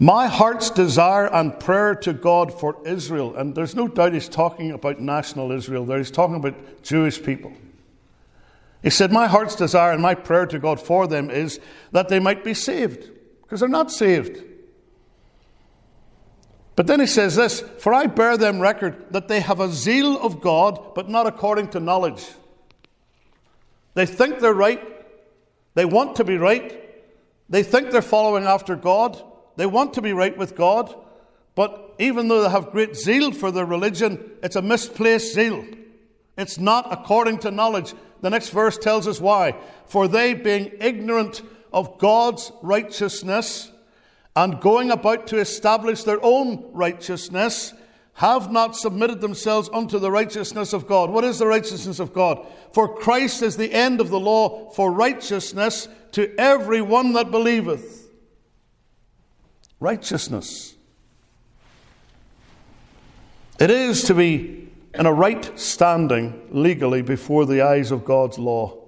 my 0.00 0.28
heart's 0.28 0.70
desire 0.70 1.26
and 1.26 1.58
prayer 1.58 1.94
to 1.96 2.12
God 2.12 2.58
for 2.58 2.76
Israel, 2.86 3.34
and 3.34 3.54
there's 3.54 3.74
no 3.74 3.88
doubt 3.88 4.12
he's 4.12 4.28
talking 4.28 4.70
about 4.70 5.00
national 5.00 5.50
Israel 5.50 5.84
there, 5.84 5.98
he's 5.98 6.12
talking 6.12 6.36
about 6.36 6.82
Jewish 6.84 7.20
people, 7.22 7.52
He 8.82 8.90
said, 8.90 9.10
My 9.10 9.26
heart's 9.26 9.56
desire 9.56 9.92
and 9.92 10.00
my 10.00 10.14
prayer 10.14 10.46
to 10.46 10.58
God 10.60 10.80
for 10.80 11.08
them 11.08 11.30
is 11.30 11.58
that 11.90 12.08
they 12.08 12.20
might 12.20 12.44
be 12.44 12.54
saved, 12.54 13.10
because 13.42 13.58
they're 13.58 13.68
not 13.68 13.90
saved. 13.90 14.44
But 16.76 16.86
then 16.86 17.00
he 17.00 17.06
says 17.06 17.34
this 17.34 17.60
For 17.80 17.92
I 17.92 18.06
bear 18.06 18.36
them 18.36 18.60
record 18.60 19.04
that 19.10 19.26
they 19.26 19.40
have 19.40 19.58
a 19.58 19.68
zeal 19.68 20.16
of 20.16 20.40
God, 20.40 20.94
but 20.94 21.08
not 21.08 21.26
according 21.26 21.70
to 21.70 21.80
knowledge. 21.80 22.24
They 23.98 24.06
think 24.06 24.38
they're 24.38 24.54
right, 24.54 24.80
they 25.74 25.84
want 25.84 26.14
to 26.16 26.24
be 26.24 26.36
right, 26.36 26.88
they 27.48 27.64
think 27.64 27.90
they're 27.90 28.00
following 28.00 28.44
after 28.44 28.76
God, 28.76 29.20
they 29.56 29.66
want 29.66 29.94
to 29.94 30.00
be 30.00 30.12
right 30.12 30.38
with 30.38 30.54
God, 30.54 30.94
but 31.56 31.96
even 31.98 32.28
though 32.28 32.44
they 32.44 32.48
have 32.48 32.70
great 32.70 32.94
zeal 32.94 33.32
for 33.32 33.50
their 33.50 33.64
religion, 33.64 34.30
it's 34.40 34.54
a 34.54 34.62
misplaced 34.62 35.34
zeal. 35.34 35.66
It's 36.36 36.58
not 36.58 36.92
according 36.92 37.38
to 37.38 37.50
knowledge. 37.50 37.92
The 38.20 38.30
next 38.30 38.50
verse 38.50 38.78
tells 38.78 39.08
us 39.08 39.20
why. 39.20 39.56
For 39.86 40.06
they, 40.06 40.32
being 40.32 40.70
ignorant 40.78 41.42
of 41.72 41.98
God's 41.98 42.52
righteousness, 42.62 43.68
and 44.36 44.60
going 44.60 44.92
about 44.92 45.26
to 45.26 45.40
establish 45.40 46.04
their 46.04 46.24
own 46.24 46.70
righteousness, 46.72 47.74
have 48.18 48.50
not 48.50 48.74
submitted 48.74 49.20
themselves 49.20 49.70
unto 49.72 49.96
the 49.96 50.10
righteousness 50.10 50.72
of 50.72 50.88
God. 50.88 51.08
What 51.08 51.22
is 51.22 51.38
the 51.38 51.46
righteousness 51.46 52.00
of 52.00 52.12
God? 52.12 52.44
For 52.72 52.92
Christ 52.92 53.42
is 53.42 53.56
the 53.56 53.72
end 53.72 54.00
of 54.00 54.08
the 54.08 54.18
law 54.18 54.70
for 54.70 54.90
righteousness 54.90 55.86
to 56.12 56.34
every 56.36 56.80
one 56.80 57.12
that 57.12 57.30
believeth. 57.30 58.10
Righteousness. 59.78 60.74
It 63.60 63.70
is 63.70 64.02
to 64.04 64.14
be 64.14 64.68
in 64.94 65.06
a 65.06 65.12
right 65.12 65.56
standing 65.56 66.48
legally 66.50 67.02
before 67.02 67.46
the 67.46 67.62
eyes 67.62 67.92
of 67.92 68.04
God's 68.04 68.36
law. 68.36 68.78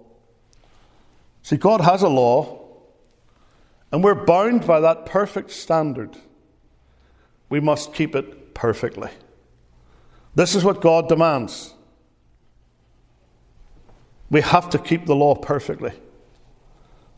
See, 1.42 1.56
God 1.56 1.82
has 1.82 2.02
a 2.02 2.08
law, 2.08 2.64
and 3.92 4.02
we're 4.02 4.24
bound 4.24 4.66
by 4.66 4.80
that 4.80 5.06
perfect 5.06 5.52
standard. 5.52 6.16
We 7.48 7.60
must 7.60 7.94
keep 7.94 8.16
it 8.16 8.39
perfectly. 8.60 9.08
This 10.34 10.54
is 10.54 10.62
what 10.62 10.82
God 10.82 11.08
demands. 11.08 11.72
We 14.28 14.42
have 14.42 14.68
to 14.70 14.78
keep 14.78 15.06
the 15.06 15.16
law 15.16 15.34
perfectly. 15.34 15.92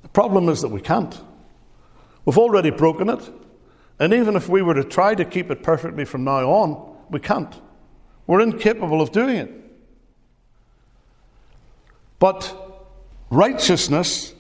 The 0.03 0.09
problem 0.11 0.49
is 0.49 0.61
that 0.61 0.69
we 0.69 0.81
can't. 0.81 1.21
We've 2.25 2.39
already 2.39 2.71
broken 2.71 3.09
it, 3.09 3.29
and 3.99 4.15
even 4.15 4.37
if 4.37 4.49
we 4.49 4.63
were 4.63 4.75
to 4.75 4.85
try 4.85 5.17
to 5.17 5.25
keep 5.25 5.51
it 5.51 5.65
perfectly 5.65 6.05
from 6.05 6.23
now 6.23 6.49
on, 6.49 6.97
we 7.11 7.19
can't. 7.19 7.53
We're 8.29 8.41
incapable 8.41 9.01
of 9.01 9.11
doing 9.11 9.35
it. 9.35 9.53
But 12.21 12.57
righteousness 13.31 14.33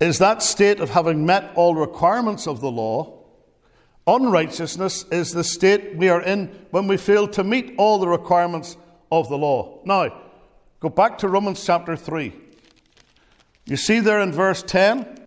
is 0.00 0.18
that 0.18 0.42
state 0.42 0.80
of 0.80 0.90
having 0.90 1.24
met 1.24 1.52
all 1.54 1.74
requirements 1.74 2.46
of 2.46 2.60
the 2.60 2.70
law. 2.70 3.15
Unrighteousness 4.06 5.04
is 5.10 5.32
the 5.32 5.42
state 5.42 5.96
we 5.96 6.08
are 6.08 6.22
in 6.22 6.46
when 6.70 6.86
we 6.86 6.96
fail 6.96 7.26
to 7.28 7.42
meet 7.42 7.74
all 7.76 7.98
the 7.98 8.08
requirements 8.08 8.76
of 9.10 9.28
the 9.28 9.36
law. 9.36 9.80
Now, 9.84 10.22
go 10.80 10.88
back 10.88 11.18
to 11.18 11.28
Romans 11.28 11.64
chapter 11.64 11.96
3. 11.96 12.32
You 13.64 13.76
see 13.76 13.98
there 13.98 14.20
in 14.20 14.32
verse 14.32 14.62
10, 14.62 15.26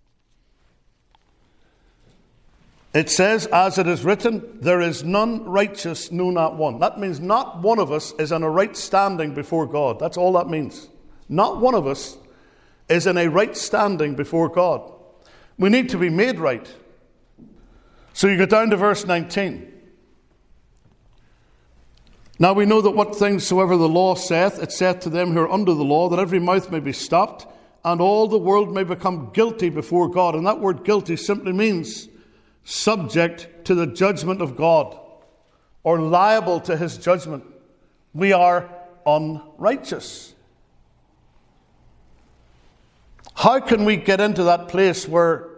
it 2.94 3.10
says, 3.10 3.46
As 3.46 3.76
it 3.76 3.86
is 3.86 4.02
written, 4.02 4.60
there 4.60 4.80
is 4.80 5.04
none 5.04 5.44
righteous, 5.44 6.10
no, 6.10 6.30
not 6.30 6.56
one. 6.56 6.78
That 6.78 6.98
means 6.98 7.20
not 7.20 7.60
one 7.60 7.78
of 7.78 7.92
us 7.92 8.12
is 8.18 8.32
in 8.32 8.42
a 8.42 8.50
right 8.50 8.74
standing 8.76 9.34
before 9.34 9.66
God. 9.66 9.98
That's 9.98 10.16
all 10.16 10.32
that 10.32 10.48
means. 10.48 10.88
Not 11.28 11.60
one 11.60 11.74
of 11.74 11.86
us 11.86 12.16
is 12.88 13.06
in 13.06 13.18
a 13.18 13.28
right 13.28 13.56
standing 13.56 14.14
before 14.14 14.48
God. 14.48 14.90
We 15.58 15.68
need 15.68 15.90
to 15.90 15.98
be 15.98 16.08
made 16.08 16.40
right. 16.40 16.66
So 18.12 18.26
you 18.26 18.36
go 18.36 18.46
down 18.46 18.70
to 18.70 18.76
verse 18.76 19.06
19. 19.06 19.70
Now 22.38 22.54
we 22.54 22.64
know 22.64 22.80
that 22.80 22.92
what 22.92 23.14
things 23.14 23.46
soever 23.46 23.76
the 23.76 23.88
law 23.88 24.14
saith, 24.14 24.62
it 24.62 24.72
saith 24.72 25.00
to 25.00 25.10
them 25.10 25.32
who 25.32 25.40
are 25.40 25.50
under 25.50 25.74
the 25.74 25.84
law, 25.84 26.08
that 26.08 26.18
every 26.18 26.38
mouth 26.38 26.70
may 26.70 26.80
be 26.80 26.92
stopped, 26.92 27.46
and 27.84 28.00
all 28.00 28.28
the 28.28 28.38
world 28.38 28.74
may 28.74 28.82
become 28.82 29.30
guilty 29.34 29.68
before 29.68 30.08
God. 30.08 30.34
And 30.34 30.46
that 30.46 30.58
word 30.58 30.82
guilty 30.82 31.16
simply 31.16 31.52
means 31.52 32.08
subject 32.64 33.66
to 33.66 33.74
the 33.74 33.86
judgment 33.86 34.40
of 34.40 34.56
God, 34.56 34.98
or 35.82 36.00
liable 36.00 36.60
to 36.60 36.78
his 36.78 36.96
judgment. 36.96 37.44
We 38.14 38.32
are 38.32 38.70
unrighteous. 39.06 40.34
How 43.34 43.60
can 43.60 43.84
we 43.84 43.96
get 43.96 44.20
into 44.20 44.44
that 44.44 44.68
place 44.68 45.06
where 45.06 45.49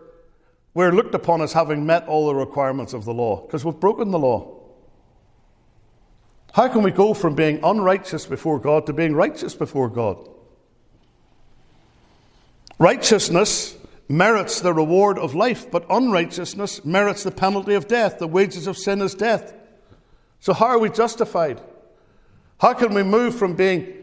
we're 0.74 0.92
looked 0.92 1.14
upon 1.14 1.42
as 1.42 1.52
having 1.52 1.84
met 1.84 2.06
all 2.06 2.26
the 2.26 2.34
requirements 2.34 2.92
of 2.92 3.04
the 3.04 3.12
law? 3.12 3.42
Because 3.42 3.64
we've 3.64 3.78
broken 3.78 4.10
the 4.10 4.18
law. 4.18 4.58
How 6.54 6.68
can 6.68 6.82
we 6.82 6.90
go 6.90 7.14
from 7.14 7.34
being 7.34 7.60
unrighteous 7.62 8.26
before 8.26 8.58
God 8.58 8.86
to 8.86 8.92
being 8.92 9.14
righteous 9.14 9.54
before 9.54 9.88
God? 9.88 10.28
Righteousness 12.78 13.76
merits 14.08 14.60
the 14.60 14.74
reward 14.74 15.18
of 15.18 15.34
life, 15.34 15.70
but 15.70 15.86
unrighteousness 15.88 16.84
merits 16.84 17.22
the 17.22 17.30
penalty 17.30 17.74
of 17.74 17.88
death. 17.88 18.18
The 18.18 18.26
wages 18.26 18.66
of 18.66 18.76
sin 18.76 19.00
is 19.00 19.14
death. 19.14 19.54
So, 20.40 20.52
how 20.52 20.66
are 20.66 20.78
we 20.78 20.90
justified? 20.90 21.60
How 22.60 22.74
can 22.74 22.92
we 22.94 23.02
move 23.02 23.34
from 23.34 23.54
being 23.54 24.01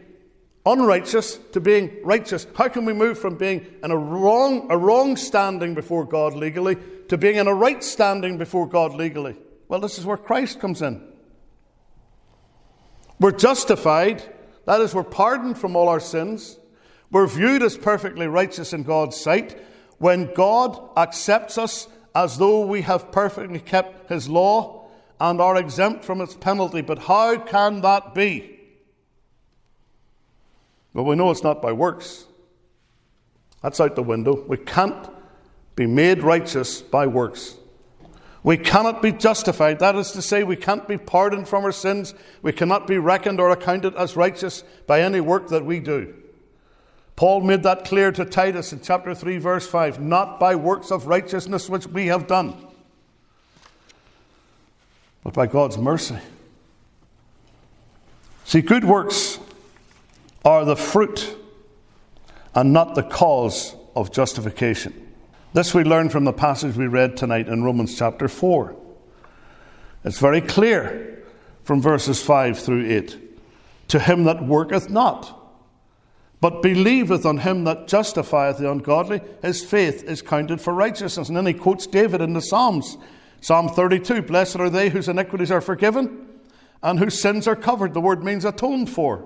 unrighteous 0.66 1.36
to 1.52 1.60
being 1.60 1.98
righteous. 2.02 2.46
How 2.54 2.68
can 2.68 2.84
we 2.84 2.92
move 2.92 3.18
from 3.18 3.36
being 3.36 3.66
in 3.82 3.90
a 3.90 3.96
wrong, 3.96 4.70
a 4.70 4.76
wrong 4.76 5.16
standing 5.16 5.74
before 5.74 6.04
God 6.04 6.34
legally 6.34 6.76
to 7.08 7.16
being 7.16 7.36
in 7.36 7.46
a 7.46 7.54
right 7.54 7.82
standing 7.82 8.38
before 8.38 8.68
God 8.68 8.94
legally? 8.94 9.36
Well, 9.68 9.80
this 9.80 9.98
is 9.98 10.04
where 10.04 10.16
Christ 10.16 10.60
comes 10.60 10.82
in. 10.82 11.02
We're 13.18 13.32
justified, 13.32 14.22
that 14.66 14.80
is, 14.80 14.94
we're 14.94 15.04
pardoned 15.04 15.58
from 15.58 15.76
all 15.76 15.88
our 15.88 16.00
sins. 16.00 16.58
We're 17.10 17.26
viewed 17.26 17.62
as 17.62 17.76
perfectly 17.76 18.26
righteous 18.26 18.72
in 18.72 18.82
God's 18.82 19.20
sight 19.20 19.58
when 19.98 20.32
God 20.34 20.78
accepts 20.96 21.58
us 21.58 21.88
as 22.14 22.38
though 22.38 22.64
we 22.64 22.82
have 22.82 23.12
perfectly 23.12 23.60
kept 23.60 24.08
His 24.08 24.28
law 24.28 24.88
and 25.20 25.40
are 25.40 25.56
exempt 25.56 26.04
from 26.04 26.20
its 26.20 26.34
penalty. 26.34 26.80
But 26.80 27.00
how 27.00 27.36
can 27.38 27.82
that 27.82 28.14
be? 28.14 28.59
But 30.94 31.04
we 31.04 31.16
know 31.16 31.30
it's 31.30 31.42
not 31.42 31.62
by 31.62 31.72
works. 31.72 32.26
That's 33.62 33.80
out 33.80 33.94
the 33.94 34.02
window. 34.02 34.44
We 34.46 34.56
can't 34.56 35.08
be 35.76 35.86
made 35.86 36.22
righteous 36.22 36.80
by 36.80 37.06
works. 37.06 37.56
We 38.42 38.56
cannot 38.56 39.02
be 39.02 39.12
justified. 39.12 39.80
That 39.80 39.96
is 39.96 40.12
to 40.12 40.22
say, 40.22 40.44
we 40.44 40.56
can't 40.56 40.88
be 40.88 40.96
pardoned 40.96 41.46
from 41.46 41.64
our 41.64 41.72
sins. 41.72 42.14
We 42.42 42.52
cannot 42.52 42.86
be 42.86 42.96
reckoned 42.96 43.38
or 43.38 43.50
accounted 43.50 43.94
as 43.96 44.16
righteous 44.16 44.64
by 44.86 45.02
any 45.02 45.20
work 45.20 45.48
that 45.48 45.64
we 45.64 45.78
do. 45.78 46.14
Paul 47.16 47.42
made 47.42 47.64
that 47.64 47.84
clear 47.84 48.10
to 48.12 48.24
Titus 48.24 48.72
in 48.72 48.80
chapter 48.80 49.14
3, 49.14 49.36
verse 49.36 49.66
5 49.66 50.00
not 50.00 50.40
by 50.40 50.56
works 50.56 50.90
of 50.90 51.06
righteousness 51.06 51.68
which 51.68 51.86
we 51.86 52.06
have 52.06 52.26
done, 52.26 52.56
but 55.22 55.34
by 55.34 55.46
God's 55.46 55.76
mercy. 55.76 56.16
See, 58.46 58.62
good 58.62 58.84
works 58.84 59.38
are 60.44 60.64
the 60.64 60.76
fruit 60.76 61.36
and 62.54 62.72
not 62.72 62.94
the 62.94 63.02
cause 63.02 63.74
of 63.94 64.12
justification. 64.12 65.08
This 65.52 65.74
we 65.74 65.84
learn 65.84 66.08
from 66.08 66.24
the 66.24 66.32
passage 66.32 66.76
we 66.76 66.86
read 66.86 67.16
tonight 67.16 67.48
in 67.48 67.64
Romans 67.64 67.96
chapter 67.96 68.28
4. 68.28 68.76
It's 70.04 70.18
very 70.18 70.40
clear 70.40 71.24
from 71.64 71.82
verses 71.82 72.22
5 72.22 72.58
through 72.58 72.88
8. 72.88 73.18
To 73.88 73.98
him 73.98 74.24
that 74.24 74.46
worketh 74.46 74.88
not, 74.88 75.36
but 76.40 76.62
believeth 76.62 77.26
on 77.26 77.38
him 77.38 77.64
that 77.64 77.86
justifieth 77.86 78.58
the 78.58 78.70
ungodly, 78.70 79.20
his 79.42 79.62
faith 79.64 80.04
is 80.04 80.22
counted 80.22 80.60
for 80.60 80.72
righteousness. 80.72 81.28
And 81.28 81.36
then 81.36 81.46
he 81.46 81.52
quotes 81.52 81.86
David 81.86 82.22
in 82.22 82.32
the 82.32 82.40
Psalms. 82.40 82.96
Psalm 83.40 83.68
32 83.68 84.22
Blessed 84.22 84.56
are 84.56 84.70
they 84.70 84.88
whose 84.88 85.08
iniquities 85.08 85.50
are 85.50 85.60
forgiven 85.60 86.28
and 86.82 86.98
whose 86.98 87.20
sins 87.20 87.46
are 87.46 87.56
covered. 87.56 87.92
The 87.92 88.00
word 88.00 88.24
means 88.24 88.44
atoned 88.44 88.88
for. 88.88 89.24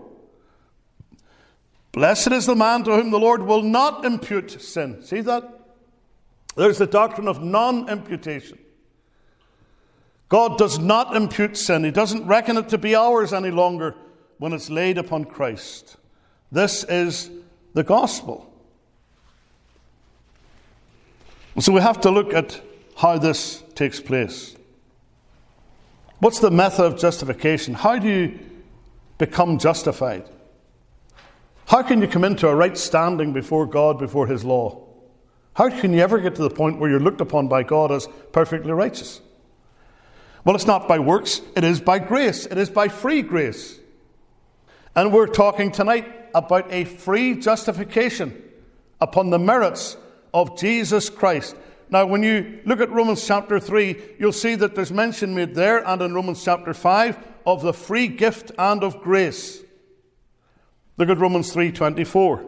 Blessed 1.94 2.32
is 2.32 2.46
the 2.46 2.56
man 2.56 2.82
to 2.84 2.96
whom 2.96 3.12
the 3.12 3.20
Lord 3.20 3.42
will 3.42 3.62
not 3.62 4.04
impute 4.04 4.60
sin. 4.60 5.00
See 5.04 5.20
that? 5.20 5.48
There's 6.56 6.78
the 6.78 6.88
doctrine 6.88 7.28
of 7.28 7.40
non 7.40 7.88
imputation. 7.88 8.58
God 10.28 10.58
does 10.58 10.76
not 10.76 11.14
impute 11.14 11.56
sin, 11.56 11.84
He 11.84 11.92
doesn't 11.92 12.26
reckon 12.26 12.56
it 12.56 12.68
to 12.70 12.78
be 12.78 12.96
ours 12.96 13.32
any 13.32 13.52
longer 13.52 13.94
when 14.38 14.52
it's 14.52 14.68
laid 14.70 14.98
upon 14.98 15.24
Christ. 15.24 15.96
This 16.50 16.82
is 16.82 17.30
the 17.74 17.84
gospel. 17.84 18.52
So 21.60 21.72
we 21.72 21.80
have 21.80 22.00
to 22.00 22.10
look 22.10 22.34
at 22.34 22.60
how 22.96 23.18
this 23.18 23.62
takes 23.76 24.00
place. 24.00 24.56
What's 26.18 26.40
the 26.40 26.50
method 26.50 26.86
of 26.86 26.98
justification? 26.98 27.74
How 27.74 28.00
do 28.00 28.08
you 28.08 28.40
become 29.18 29.58
justified? 29.58 30.28
How 31.66 31.82
can 31.82 32.00
you 32.02 32.08
come 32.08 32.24
into 32.24 32.46
a 32.48 32.54
right 32.54 32.76
standing 32.76 33.32
before 33.32 33.66
God, 33.66 33.98
before 33.98 34.26
His 34.26 34.44
law? 34.44 34.86
How 35.54 35.70
can 35.70 35.92
you 35.92 36.00
ever 36.00 36.18
get 36.18 36.34
to 36.34 36.42
the 36.42 36.50
point 36.50 36.78
where 36.78 36.90
you're 36.90 37.00
looked 37.00 37.20
upon 37.20 37.48
by 37.48 37.62
God 37.62 37.90
as 37.90 38.08
perfectly 38.32 38.72
righteous? 38.72 39.20
Well, 40.44 40.54
it's 40.54 40.66
not 40.66 40.86
by 40.86 40.98
works, 40.98 41.40
it 41.56 41.64
is 41.64 41.80
by 41.80 42.00
grace, 42.00 42.44
it 42.44 42.58
is 42.58 42.68
by 42.68 42.88
free 42.88 43.22
grace. 43.22 43.78
And 44.94 45.12
we're 45.12 45.26
talking 45.26 45.72
tonight 45.72 46.06
about 46.34 46.70
a 46.70 46.84
free 46.84 47.34
justification 47.34 48.42
upon 49.00 49.30
the 49.30 49.38
merits 49.38 49.96
of 50.34 50.58
Jesus 50.58 51.08
Christ. 51.08 51.56
Now, 51.88 52.04
when 52.04 52.22
you 52.22 52.60
look 52.66 52.80
at 52.80 52.90
Romans 52.90 53.26
chapter 53.26 53.58
3, 53.58 54.16
you'll 54.18 54.32
see 54.32 54.54
that 54.56 54.74
there's 54.74 54.92
mention 54.92 55.34
made 55.34 55.54
there 55.54 55.86
and 55.86 56.02
in 56.02 56.14
Romans 56.14 56.44
chapter 56.44 56.74
5 56.74 57.18
of 57.46 57.62
the 57.62 57.72
free 57.72 58.08
gift 58.08 58.50
and 58.58 58.82
of 58.82 59.00
grace. 59.00 59.63
Look 60.96 61.08
at 61.08 61.18
Romans 61.18 61.52
3:24. 61.52 62.44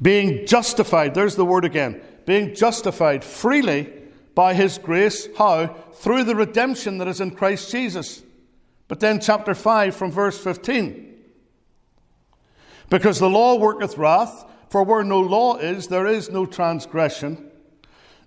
Being 0.00 0.46
justified, 0.46 1.14
there's 1.14 1.36
the 1.36 1.44
word 1.44 1.64
again. 1.64 2.00
Being 2.26 2.54
justified 2.54 3.24
freely 3.24 3.92
by 4.34 4.54
his 4.54 4.78
grace, 4.78 5.28
how? 5.36 5.76
Through 5.94 6.24
the 6.24 6.34
redemption 6.34 6.98
that 6.98 7.08
is 7.08 7.20
in 7.20 7.32
Christ 7.32 7.70
Jesus. 7.70 8.22
But 8.88 9.00
then 9.00 9.20
chapter 9.20 9.54
5 9.54 9.94
from 9.94 10.10
verse 10.10 10.38
15. 10.38 11.14
Because 12.90 13.18
the 13.18 13.30
law 13.30 13.56
worketh 13.56 13.96
wrath, 13.96 14.44
for 14.68 14.82
where 14.82 15.04
no 15.04 15.20
law 15.20 15.56
is, 15.56 15.88
there 15.88 16.06
is 16.06 16.30
no 16.30 16.46
transgression. 16.46 17.50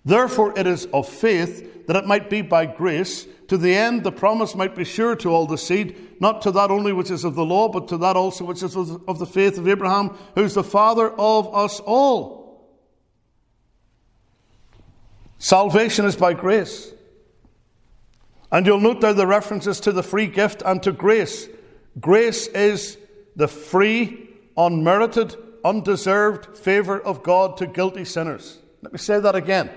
Therefore 0.03 0.57
it 0.57 0.67
is 0.67 0.85
of 0.93 1.09
faith 1.09 1.87
that 1.87 1.95
it 1.95 2.07
might 2.07 2.29
be 2.29 2.41
by 2.41 2.65
grace, 2.67 3.27
to 3.47 3.57
the 3.57 3.75
end 3.75 4.03
the 4.03 4.11
promise 4.11 4.55
might 4.55 4.75
be 4.75 4.83
sure 4.83 5.15
to 5.17 5.29
all 5.29 5.45
the 5.45 5.57
seed, 5.57 6.15
not 6.19 6.41
to 6.43 6.51
that 6.51 6.71
only 6.71 6.93
which 6.93 7.11
is 7.11 7.23
of 7.23 7.35
the 7.35 7.45
law, 7.45 7.69
but 7.69 7.87
to 7.89 7.97
that 7.97 8.15
also 8.15 8.45
which 8.45 8.63
is 8.63 8.75
of 8.75 9.19
the 9.19 9.25
faith 9.25 9.57
of 9.57 9.67
Abraham, 9.67 10.17
who's 10.35 10.53
the 10.53 10.63
father 10.63 11.09
of 11.11 11.53
us 11.53 11.79
all. 11.79 12.45
Salvation 15.37 16.05
is 16.05 16.15
by 16.15 16.33
grace. 16.33 16.91
And 18.51 18.65
you'll 18.65 18.79
note 18.79 19.01
there 19.01 19.13
the 19.13 19.27
references 19.27 19.79
to 19.81 19.91
the 19.91 20.03
free 20.03 20.27
gift 20.27 20.63
and 20.65 20.81
to 20.83 20.91
grace. 20.91 21.47
Grace 21.99 22.47
is 22.47 22.97
the 23.35 23.47
free, 23.47 24.29
unmerited, 24.57 25.35
undeserved 25.63 26.57
favour 26.57 26.99
of 26.99 27.21
God 27.21 27.57
to 27.57 27.67
guilty 27.67 28.05
sinners. 28.05 28.59
Let 28.81 28.93
me 28.93 28.99
say 28.99 29.19
that 29.19 29.35
again. 29.35 29.69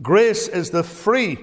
Grace 0.00 0.46
is 0.48 0.70
the 0.70 0.84
free, 0.84 1.38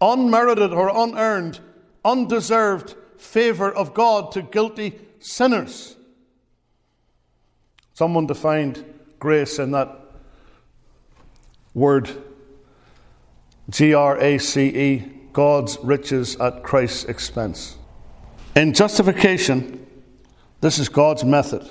unmerited 0.00 0.72
or 0.72 0.90
unearned, 0.94 1.60
undeserved 2.04 2.94
favour 3.18 3.70
of 3.70 3.94
God 3.94 4.32
to 4.32 4.42
guilty 4.42 4.98
sinners. 5.18 5.96
Someone 7.94 8.26
defined 8.26 8.84
grace 9.18 9.58
in 9.58 9.70
that 9.70 9.98
word 11.74 12.10
G 13.70 13.94
R 13.94 14.18
A 14.18 14.38
C 14.38 14.66
E, 14.68 14.98
God's 15.32 15.78
riches 15.82 16.36
at 16.36 16.62
Christ's 16.62 17.04
expense. 17.04 17.76
In 18.54 18.72
justification, 18.72 19.86
this 20.60 20.78
is 20.78 20.88
God's 20.88 21.24
method. 21.24 21.68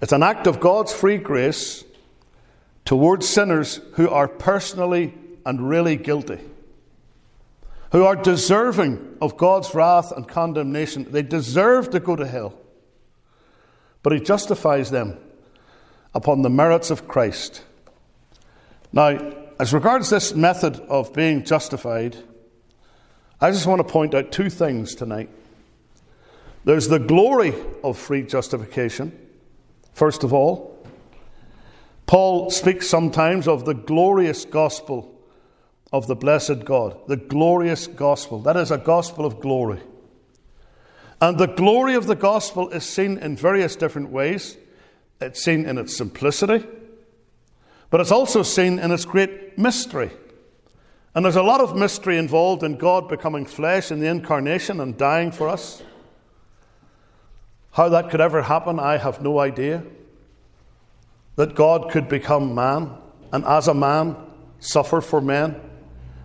It's 0.00 0.12
an 0.12 0.22
act 0.22 0.46
of 0.46 0.60
God's 0.60 0.92
free 0.92 1.18
grace 1.18 1.84
towards 2.84 3.28
sinners 3.28 3.80
who 3.94 4.08
are 4.08 4.26
personally 4.26 5.14
and 5.46 5.68
really 5.68 5.96
guilty, 5.96 6.40
who 7.92 8.04
are 8.04 8.16
deserving 8.16 9.18
of 9.20 9.36
God's 9.36 9.74
wrath 9.74 10.12
and 10.12 10.26
condemnation. 10.26 11.06
They 11.10 11.22
deserve 11.22 11.90
to 11.90 12.00
go 12.00 12.16
to 12.16 12.26
hell. 12.26 12.58
But 14.02 14.14
He 14.14 14.20
justifies 14.20 14.90
them 14.90 15.18
upon 16.14 16.40
the 16.40 16.50
merits 16.50 16.90
of 16.90 17.06
Christ. 17.06 17.62
Now, 18.92 19.34
as 19.60 19.74
regards 19.74 20.08
this 20.08 20.34
method 20.34 20.80
of 20.80 21.12
being 21.12 21.44
justified, 21.44 22.16
I 23.40 23.50
just 23.50 23.66
want 23.66 23.86
to 23.86 23.92
point 23.92 24.14
out 24.14 24.32
two 24.32 24.48
things 24.48 24.94
tonight. 24.94 25.28
There's 26.64 26.88
the 26.88 26.98
glory 26.98 27.54
of 27.84 27.98
free 27.98 28.22
justification, 28.22 29.12
first 29.92 30.24
of 30.24 30.32
all. 30.32 30.86
Paul 32.06 32.50
speaks 32.50 32.88
sometimes 32.88 33.46
of 33.46 33.66
the 33.66 33.74
glorious 33.74 34.46
gospel 34.46 35.11
of 35.92 36.06
the 36.06 36.16
blessed 36.16 36.64
God. 36.64 36.96
The 37.06 37.16
glorious 37.16 37.86
gospel. 37.86 38.40
That 38.40 38.56
is 38.56 38.70
a 38.70 38.78
gospel 38.78 39.26
of 39.26 39.40
glory. 39.40 39.80
And 41.20 41.38
the 41.38 41.46
glory 41.46 41.94
of 41.94 42.06
the 42.06 42.16
gospel 42.16 42.70
is 42.70 42.84
seen 42.84 43.18
in 43.18 43.36
various 43.36 43.76
different 43.76 44.10
ways. 44.10 44.56
It's 45.20 45.44
seen 45.44 45.66
in 45.66 45.78
its 45.78 45.96
simplicity, 45.96 46.66
but 47.90 48.00
it's 48.00 48.10
also 48.10 48.42
seen 48.42 48.80
in 48.80 48.90
its 48.90 49.04
great 49.04 49.56
mystery. 49.56 50.10
And 51.14 51.24
there's 51.24 51.36
a 51.36 51.42
lot 51.42 51.60
of 51.60 51.76
mystery 51.76 52.16
involved 52.18 52.64
in 52.64 52.76
God 52.76 53.08
becoming 53.08 53.44
flesh 53.44 53.92
in 53.92 54.00
the 54.00 54.08
incarnation 54.08 54.80
and 54.80 54.98
dying 54.98 55.30
for 55.30 55.48
us. 55.48 55.82
How 57.70 57.88
that 57.90 58.10
could 58.10 58.20
ever 58.20 58.42
happen, 58.42 58.80
I 58.80 58.96
have 58.96 59.22
no 59.22 59.38
idea. 59.38 59.84
That 61.36 61.54
God 61.54 61.90
could 61.90 62.08
become 62.08 62.54
man 62.54 62.90
and 63.32 63.44
as 63.44 63.68
a 63.68 63.74
man 63.74 64.16
suffer 64.58 65.00
for 65.00 65.20
men 65.20 65.60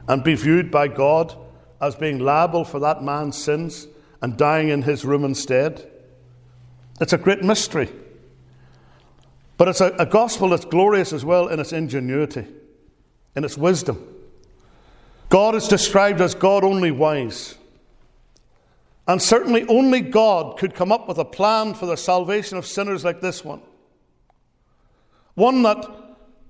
and 0.07 0.23
be 0.23 0.35
viewed 0.35 0.71
by 0.71 0.87
God 0.87 1.35
as 1.81 1.95
being 1.95 2.19
liable 2.19 2.63
for 2.63 2.79
that 2.79 3.03
man's 3.03 3.37
sins 3.37 3.87
and 4.21 4.37
dying 4.37 4.69
in 4.69 4.81
his 4.81 5.05
room 5.05 5.23
instead. 5.23 5.89
It's 6.99 7.13
a 7.13 7.17
great 7.17 7.43
mystery. 7.43 7.89
But 9.57 9.67
it's 9.67 9.81
a, 9.81 9.87
a 9.97 10.05
gospel 10.05 10.49
that's 10.49 10.65
glorious 10.65 11.13
as 11.13 11.25
well 11.25 11.47
in 11.47 11.59
its 11.59 11.73
ingenuity, 11.73 12.45
in 13.35 13.43
its 13.43 13.57
wisdom. 13.57 14.15
God 15.29 15.55
is 15.55 15.67
described 15.67 16.21
as 16.21 16.35
God 16.35 16.63
only 16.63 16.91
wise. 16.91 17.55
And 19.07 19.21
certainly 19.21 19.65
only 19.67 20.01
God 20.01 20.57
could 20.57 20.75
come 20.75 20.91
up 20.91 21.07
with 21.07 21.17
a 21.17 21.25
plan 21.25 21.73
for 21.73 21.85
the 21.85 21.95
salvation 21.95 22.57
of 22.57 22.65
sinners 22.65 23.03
like 23.05 23.21
this 23.21 23.43
one. 23.43 23.61
One 25.35 25.63
that 25.63 25.85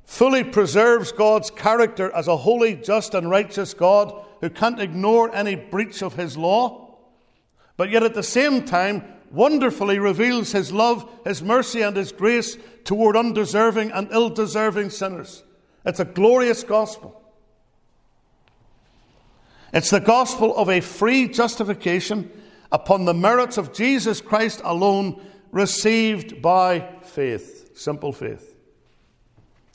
fully 0.08 0.44
preserves 0.44 1.12
God's 1.12 1.52
character 1.52 2.10
as 2.16 2.28
a 2.28 2.38
holy, 2.38 2.76
just, 2.76 3.14
and 3.14 3.30
righteous 3.30 3.74
God 3.74 4.26
who 4.40 4.50
can't 4.50 4.80
ignore 4.80 5.36
any 5.36 5.54
breach 5.54 6.02
of 6.02 6.16
his 6.16 6.38
law, 6.38 6.98
but 7.76 7.90
yet 7.90 8.04
at 8.04 8.16
the 8.16 8.24
same 8.24 8.64
time 8.64 9.04
wonderfully 9.30 10.00
reveals 10.00 10.54
his 10.54 10.72
love, 10.72 11.08
his 11.26 11.44
mercy, 11.44 11.82
and 11.82 11.96
his 11.98 12.14
grace 12.14 12.58
toward 12.86 13.18
undeserving 13.18 13.92
and 13.92 14.08
ill 14.12 14.30
deserving 14.30 14.90
sinners. 14.90 15.44
It's 15.86 16.00
a 16.00 16.06
glorious 16.06 16.64
gospel. 16.64 17.22
It's 19.74 19.90
the 19.90 20.00
gospel 20.00 20.56
of 20.56 20.70
a 20.70 20.80
free 20.80 21.28
justification 21.28 22.32
upon 22.72 23.04
the 23.04 23.14
merits 23.14 23.58
of 23.58 23.74
Jesus 23.74 24.22
Christ 24.22 24.62
alone, 24.64 25.22
received 25.52 26.42
by 26.42 26.88
faith. 27.04 27.78
Simple 27.78 28.14
faith. 28.14 28.47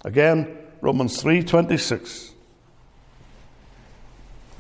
Again, 0.05 0.57
Romans 0.81 1.23
3:26. 1.23 2.31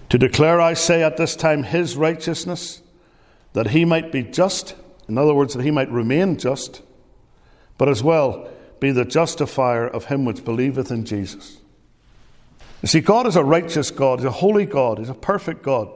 To 0.08 0.18
declare, 0.18 0.60
I 0.60 0.74
say, 0.74 1.02
at 1.02 1.16
this 1.16 1.34
time 1.34 1.62
his 1.62 1.96
righteousness, 1.96 2.82
that 3.54 3.68
he 3.68 3.84
might 3.84 4.12
be 4.12 4.22
just 4.22 4.74
in 5.08 5.18
other 5.18 5.34
words, 5.34 5.54
that 5.54 5.62
he 5.62 5.70
might 5.70 5.90
remain 5.90 6.38
just, 6.38 6.80
but 7.76 7.88
as 7.88 8.02
well 8.02 8.48
be 8.80 8.90
the 8.90 9.04
justifier 9.04 9.86
of 9.86 10.06
him 10.06 10.24
which 10.24 10.44
believeth 10.44 10.90
in 10.90 11.04
Jesus. 11.04 11.58
You 12.80 12.88
see, 12.88 13.00
God 13.00 13.26
is 13.26 13.36
a 13.36 13.44
righteous 13.44 13.90
God, 13.90 14.18
He's 14.18 14.26
a 14.26 14.30
holy 14.30 14.66
God, 14.66 14.98
He's 14.98 15.08
a 15.08 15.14
perfect 15.14 15.62
God. 15.62 15.88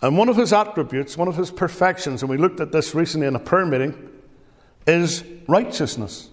And 0.00 0.18
one 0.18 0.28
of 0.28 0.36
His 0.36 0.52
attributes, 0.52 1.16
one 1.16 1.28
of 1.28 1.36
His 1.36 1.50
perfections, 1.52 2.22
and 2.22 2.30
we 2.30 2.36
looked 2.36 2.58
at 2.58 2.72
this 2.72 2.94
recently 2.94 3.28
in 3.28 3.36
a 3.36 3.38
prayer 3.38 3.66
meeting, 3.66 4.10
is 4.86 5.22
righteousness. 5.46 6.30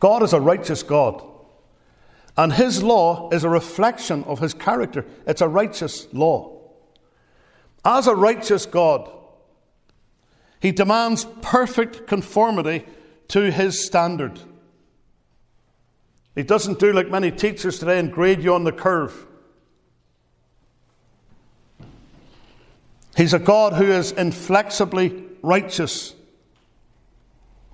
God 0.00 0.22
is 0.22 0.32
a 0.32 0.40
righteous 0.40 0.82
God. 0.82 1.22
And 2.36 2.52
His 2.52 2.82
law 2.82 3.30
is 3.30 3.44
a 3.44 3.48
reflection 3.48 4.24
of 4.24 4.40
His 4.40 4.54
character, 4.54 5.06
it's 5.26 5.40
a 5.40 5.48
righteous 5.48 6.08
law. 6.12 6.58
As 7.84 8.06
a 8.06 8.14
righteous 8.14 8.66
God, 8.66 9.10
he 10.60 10.72
demands 10.72 11.26
perfect 11.40 12.06
conformity 12.06 12.84
to 13.28 13.50
his 13.50 13.84
standard. 13.84 14.38
He 16.34 16.42
doesn't 16.42 16.78
do 16.78 16.92
like 16.92 17.10
many 17.10 17.30
teachers 17.30 17.78
today 17.78 17.98
and 17.98 18.12
grade 18.12 18.42
you 18.42 18.54
on 18.54 18.64
the 18.64 18.72
curve. 18.72 19.26
He's 23.16 23.32
a 23.32 23.38
God 23.38 23.72
who 23.72 23.84
is 23.84 24.12
inflexibly 24.12 25.24
righteous, 25.42 26.14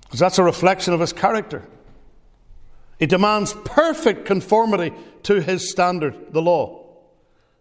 because 0.03 0.19
that's 0.19 0.39
a 0.39 0.43
reflection 0.43 0.93
of 0.93 0.99
his 1.01 1.13
character. 1.13 1.67
He 2.99 3.05
demands 3.05 3.53
perfect 3.65 4.25
conformity 4.25 4.93
to 5.23 5.41
his 5.41 5.69
standard, 5.69 6.33
the 6.33 6.41
law. 6.41 6.85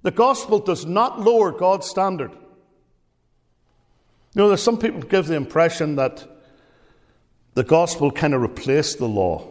The 0.02 0.10
gospel 0.10 0.58
does 0.58 0.86
not 0.86 1.20
lower 1.20 1.50
God's 1.52 1.88
standard. 1.88 2.30
You 4.34 4.42
know, 4.42 4.48
there's 4.48 4.62
some 4.62 4.78
people 4.78 5.00
give 5.00 5.26
the 5.26 5.34
impression 5.34 5.96
that 5.96 6.26
the 7.54 7.64
gospel 7.64 8.10
kind 8.10 8.34
of 8.34 8.42
replaced 8.42 8.98
the 8.98 9.08
law. 9.08 9.48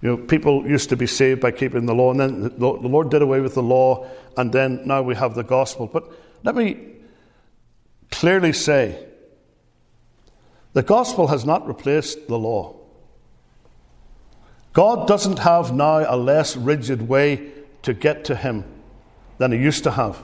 You 0.00 0.10
know, 0.10 0.16
people 0.16 0.66
used 0.66 0.88
to 0.88 0.96
be 0.96 1.06
saved 1.06 1.40
by 1.40 1.52
keeping 1.52 1.86
the 1.86 1.94
law, 1.94 2.10
and 2.10 2.20
then 2.20 2.42
the 2.58 2.66
Lord 2.66 3.10
did 3.10 3.22
away 3.22 3.40
with 3.40 3.54
the 3.54 3.62
law, 3.62 4.08
and 4.36 4.52
then 4.52 4.82
now 4.84 5.00
we 5.00 5.14
have 5.14 5.36
the 5.36 5.44
gospel. 5.44 5.86
But 5.86 6.10
let 6.42 6.56
me 6.56 6.76
clearly 8.10 8.52
say 8.52 9.06
the 10.72 10.82
gospel 10.82 11.28
has 11.28 11.44
not 11.44 11.66
replaced 11.68 12.26
the 12.26 12.38
law. 12.38 12.81
God 14.72 15.06
doesn't 15.06 15.40
have 15.40 15.74
now 15.74 16.04
a 16.08 16.16
less 16.16 16.56
rigid 16.56 17.08
way 17.08 17.52
to 17.82 17.92
get 17.92 18.24
to 18.26 18.36
Him 18.36 18.64
than 19.38 19.52
He 19.52 19.58
used 19.58 19.84
to 19.84 19.90
have. 19.92 20.22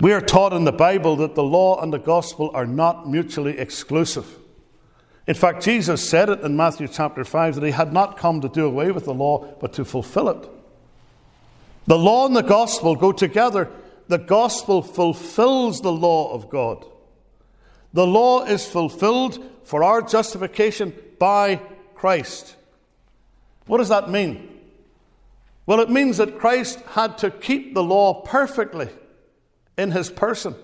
We 0.00 0.14
are 0.14 0.20
taught 0.22 0.54
in 0.54 0.64
the 0.64 0.72
Bible 0.72 1.16
that 1.16 1.34
the 1.34 1.42
law 1.42 1.80
and 1.82 1.92
the 1.92 1.98
gospel 1.98 2.50
are 2.54 2.66
not 2.66 3.08
mutually 3.08 3.58
exclusive. 3.58 4.38
In 5.26 5.34
fact, 5.34 5.62
Jesus 5.62 6.08
said 6.08 6.30
it 6.30 6.40
in 6.40 6.56
Matthew 6.56 6.88
chapter 6.88 7.22
5 7.22 7.56
that 7.56 7.64
he 7.64 7.70
had 7.70 7.92
not 7.92 8.16
come 8.16 8.40
to 8.40 8.48
do 8.48 8.64
away 8.64 8.90
with 8.90 9.04
the 9.04 9.14
law, 9.14 9.44
but 9.60 9.74
to 9.74 9.84
fulfill 9.84 10.30
it. 10.30 10.48
The 11.86 11.98
law 11.98 12.26
and 12.26 12.34
the 12.34 12.42
gospel 12.42 12.96
go 12.96 13.12
together. 13.12 13.70
The 14.08 14.18
gospel 14.18 14.82
fulfills 14.82 15.82
the 15.82 15.92
law 15.92 16.32
of 16.32 16.48
God. 16.48 16.84
The 17.92 18.06
law 18.06 18.44
is 18.44 18.66
fulfilled 18.66 19.44
for 19.64 19.84
our 19.84 20.00
justification 20.00 20.94
by 21.18 21.60
Christ. 21.94 22.56
What 23.70 23.78
does 23.78 23.90
that 23.90 24.10
mean? 24.10 24.48
Well, 25.64 25.78
it 25.78 25.88
means 25.88 26.16
that 26.16 26.40
Christ 26.40 26.80
had 26.90 27.18
to 27.18 27.30
keep 27.30 27.72
the 27.72 27.84
law 27.84 28.22
perfectly 28.22 28.88
in 29.78 29.92
his 29.92 30.10
person. 30.10 30.56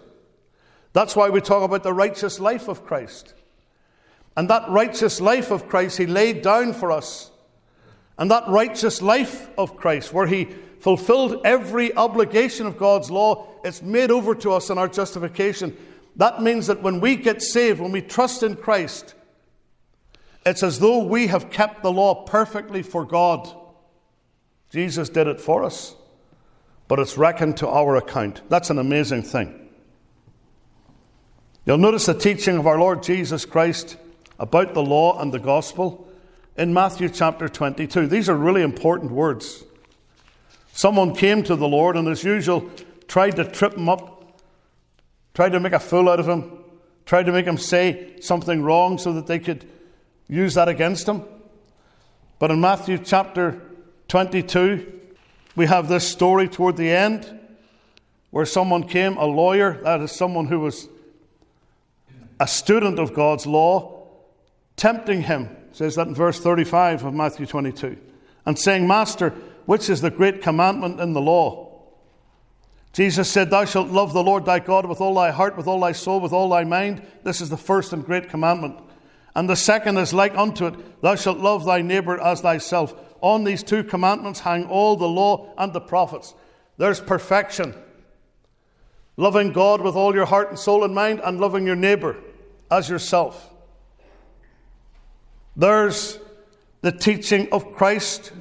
That's 0.92 1.14
why 1.14 1.30
we 1.30 1.40
talk 1.40 1.62
about 1.62 1.84
the 1.84 1.92
righteous 1.92 2.40
life 2.40 2.66
of 2.66 2.84
Christ. 2.84 3.34
And 4.36 4.50
that 4.50 4.68
righteous 4.68 5.20
life 5.20 5.52
of 5.52 5.68
Christ 5.68 5.98
he 5.98 6.06
laid 6.06 6.42
down 6.42 6.72
for 6.72 6.90
us. 6.90 7.30
And 8.18 8.28
that 8.32 8.48
righteous 8.48 9.00
life 9.00 9.50
of 9.56 9.76
Christ, 9.76 10.12
where 10.12 10.26
he 10.26 10.46
fulfilled 10.80 11.42
every 11.44 11.94
obligation 11.94 12.66
of 12.66 12.76
God's 12.76 13.08
law, 13.08 13.46
it's 13.62 13.82
made 13.82 14.10
over 14.10 14.34
to 14.34 14.50
us 14.50 14.68
in 14.68 14.78
our 14.78 14.88
justification. 14.88 15.76
That 16.16 16.42
means 16.42 16.66
that 16.66 16.82
when 16.82 16.98
we 16.98 17.14
get 17.14 17.40
saved, 17.40 17.78
when 17.78 17.92
we 17.92 18.02
trust 18.02 18.42
in 18.42 18.56
Christ, 18.56 19.14
it's 20.46 20.62
as 20.62 20.78
though 20.78 21.02
we 21.02 21.26
have 21.26 21.50
kept 21.50 21.82
the 21.82 21.90
law 21.90 22.24
perfectly 22.24 22.82
for 22.82 23.04
God. 23.04 23.52
Jesus 24.70 25.09
did 25.09 25.26
it 25.26 25.40
for 25.40 25.64
us, 25.64 25.96
but 26.87 27.00
it's 27.00 27.18
reckoned 27.18 27.56
to 27.59 27.68
our 27.68 27.96
account. 27.96 28.42
That's 28.48 28.70
an 28.70 28.78
amazing 28.78 29.24
thing. 29.24 29.68
You'll 31.64 31.78
notice 31.78 32.06
the 32.06 32.14
teaching 32.14 32.59
of 32.59 32.66
our 32.68 32.78
Lord 32.78 33.02
Jesus 33.02 33.44
Christ 33.44 33.96
about 34.38 34.72
the 34.72 34.82
law 34.85 35.20
and 35.20 35.35
the 35.35 35.40
gospel 35.40 36.09
in 36.56 36.72
Matthew 36.72 37.09
chapter 37.09 37.48
22. 37.48 38.06
These 38.06 38.28
are 38.28 38.37
really 38.37 38.62
important 38.62 39.11
words. 39.11 39.64
Someone 40.72 41.12
came 41.16 41.42
to 41.42 41.56
the 41.56 41.66
Lord 41.66 41.96
and, 41.96 42.06
as 42.06 42.22
usual, 42.22 42.70
tried 43.09 43.35
to 43.37 43.44
trip 43.44 43.74
him 43.74 43.88
up, 43.88 44.40
tried 45.35 45.52
to 45.52 45.61
make 45.61 45.72
a 45.72 45.80
fool 45.80 46.09
out 46.09 46.20
of 46.20 46.28
him, 46.28 46.52
tried 47.04 47.26
to 47.26 47.32
make 47.32 47.46
him 47.46 47.59
say 47.59 48.20
something 48.20 48.62
wrong 48.62 48.96
so 48.96 49.12
that 49.14 49.26
they 49.26 49.40
could 49.40 49.66
use 50.28 50.54
that 50.54 50.68
against 50.68 51.08
him. 51.08 51.22
But 52.38 52.50
in 52.50 52.60
Matthew 52.60 52.98
chapter 52.98 53.60
22, 54.08 54.92
we 55.54 55.66
have 55.66 55.88
this 55.88 56.06
story 56.08 56.48
toward 56.48 56.76
the 56.76 56.90
end 56.90 57.40
where 58.30 58.44
someone 58.44 58.86
came, 58.86 59.16
a 59.16 59.24
lawyer, 59.24 59.80
that 59.82 60.00
is 60.00 60.12
someone 60.12 60.46
who 60.46 60.60
was 60.60 60.88
a 62.38 62.46
student 62.46 62.98
of 62.98 63.14
God's 63.14 63.46
law, 63.46 64.08
tempting 64.76 65.22
him, 65.22 65.48
says 65.72 65.94
that 65.94 66.08
in 66.08 66.14
verse 66.14 66.38
35 66.38 67.04
of 67.04 67.14
Matthew 67.14 67.46
22, 67.46 67.96
and 68.44 68.58
saying, 68.58 68.86
Master, 68.86 69.30
which 69.64 69.88
is 69.88 70.02
the 70.02 70.10
great 70.10 70.42
commandment 70.42 71.00
in 71.00 71.14
the 71.14 71.20
law? 71.20 71.66
Jesus 72.92 73.30
said, 73.30 73.50
Thou 73.50 73.64
shalt 73.64 73.88
love 73.88 74.12
the 74.12 74.22
Lord 74.22 74.44
thy 74.44 74.58
God 74.58 74.86
with 74.86 75.00
all 75.00 75.14
thy 75.14 75.30
heart, 75.30 75.56
with 75.56 75.66
all 75.66 75.80
thy 75.80 75.92
soul, 75.92 76.20
with 76.20 76.32
all 76.32 76.48
thy 76.48 76.64
mind. 76.64 77.02
This 77.24 77.40
is 77.40 77.50
the 77.50 77.56
first 77.56 77.92
and 77.92 78.04
great 78.04 78.28
commandment. 78.28 78.78
And 79.37 79.51
the 79.51 79.55
second 79.55 79.99
is 79.99 80.14
like 80.14 80.35
unto 80.35 80.66
it, 80.66 81.03
Thou 81.03 81.14
shalt 81.14 81.37
love 81.37 81.66
thy 81.66 81.83
neighbour 81.83 82.18
as 82.18 82.40
thyself. 82.40 82.94
On 83.20 83.44
these 83.44 83.62
two 83.62 83.85
commandments 83.85 84.40
hang 84.40 84.64
all 84.64 84.96
the 84.96 85.07
law 85.07 85.53
and 85.59 85.75
the 85.75 85.81
prophets. 85.81 86.35
There's 86.79 87.01
perfection. 87.03 87.75
Loving 89.18 89.53
God 89.53 89.83
with 89.83 89.94
all 89.94 90.14
your 90.14 90.25
heart 90.25 90.49
and 90.49 90.59
soul 90.59 90.85
and 90.85 90.94
mind, 90.94 91.20
and 91.22 91.38
loving 91.38 91.66
your 91.66 91.77
neighbour 91.77 92.16
as 92.70 92.88
yourself. 92.88 93.53
There's 95.55 96.18
the 96.81 96.92
teaching 96.92 97.49
of 97.53 97.75
Christ, 97.75 98.33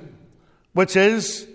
which 0.72 0.96
is 0.96 1.46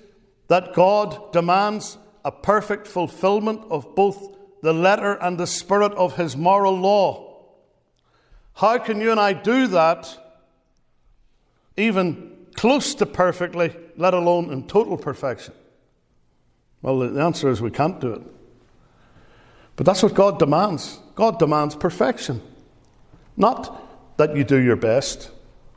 that 0.49 0.75
God 0.75 1.33
demands 1.33 1.97
a 2.27 2.31
perfect 2.31 2.87
fulfillment 2.87 3.63
of 3.71 3.95
both 3.95 4.37
the 4.61 4.75
letter 4.75 5.15
and 5.15 5.39
the 5.39 5.47
spirit 5.47 5.93
of 5.93 6.17
his 6.17 6.37
moral 6.37 6.77
law. 6.77 7.30
How 8.55 8.79
can 8.79 9.01
you 9.01 9.11
and 9.11 9.21
I 9.21 9.33
do 9.33 9.69
that, 9.69 10.17
even 11.77 12.37
close 12.55 12.95
to 12.97 13.07
perfectly, 13.07 13.75
let 13.97 14.15
alone 14.15 14.53
in 14.53 14.67
total 14.67 14.97
perfection? 14.97 15.55
Well, 16.83 16.99
the 16.99 17.23
answer 17.23 17.51
is 17.51 17.61
we 17.61 17.71
can't 17.71 18.01
do 18.01 18.13
it. 18.13 18.23
But 19.77 19.87
that's 19.87 20.03
what 20.03 20.15
God 20.15 20.39
demands. 20.39 20.99
God 21.15 21.39
demands 21.39 21.75
perfection. 21.75 22.43
Not 23.37 24.19
that 24.19 24.37
you 24.37 24.45
do 24.45 24.59
your 24.59 24.77
best, 24.77 25.31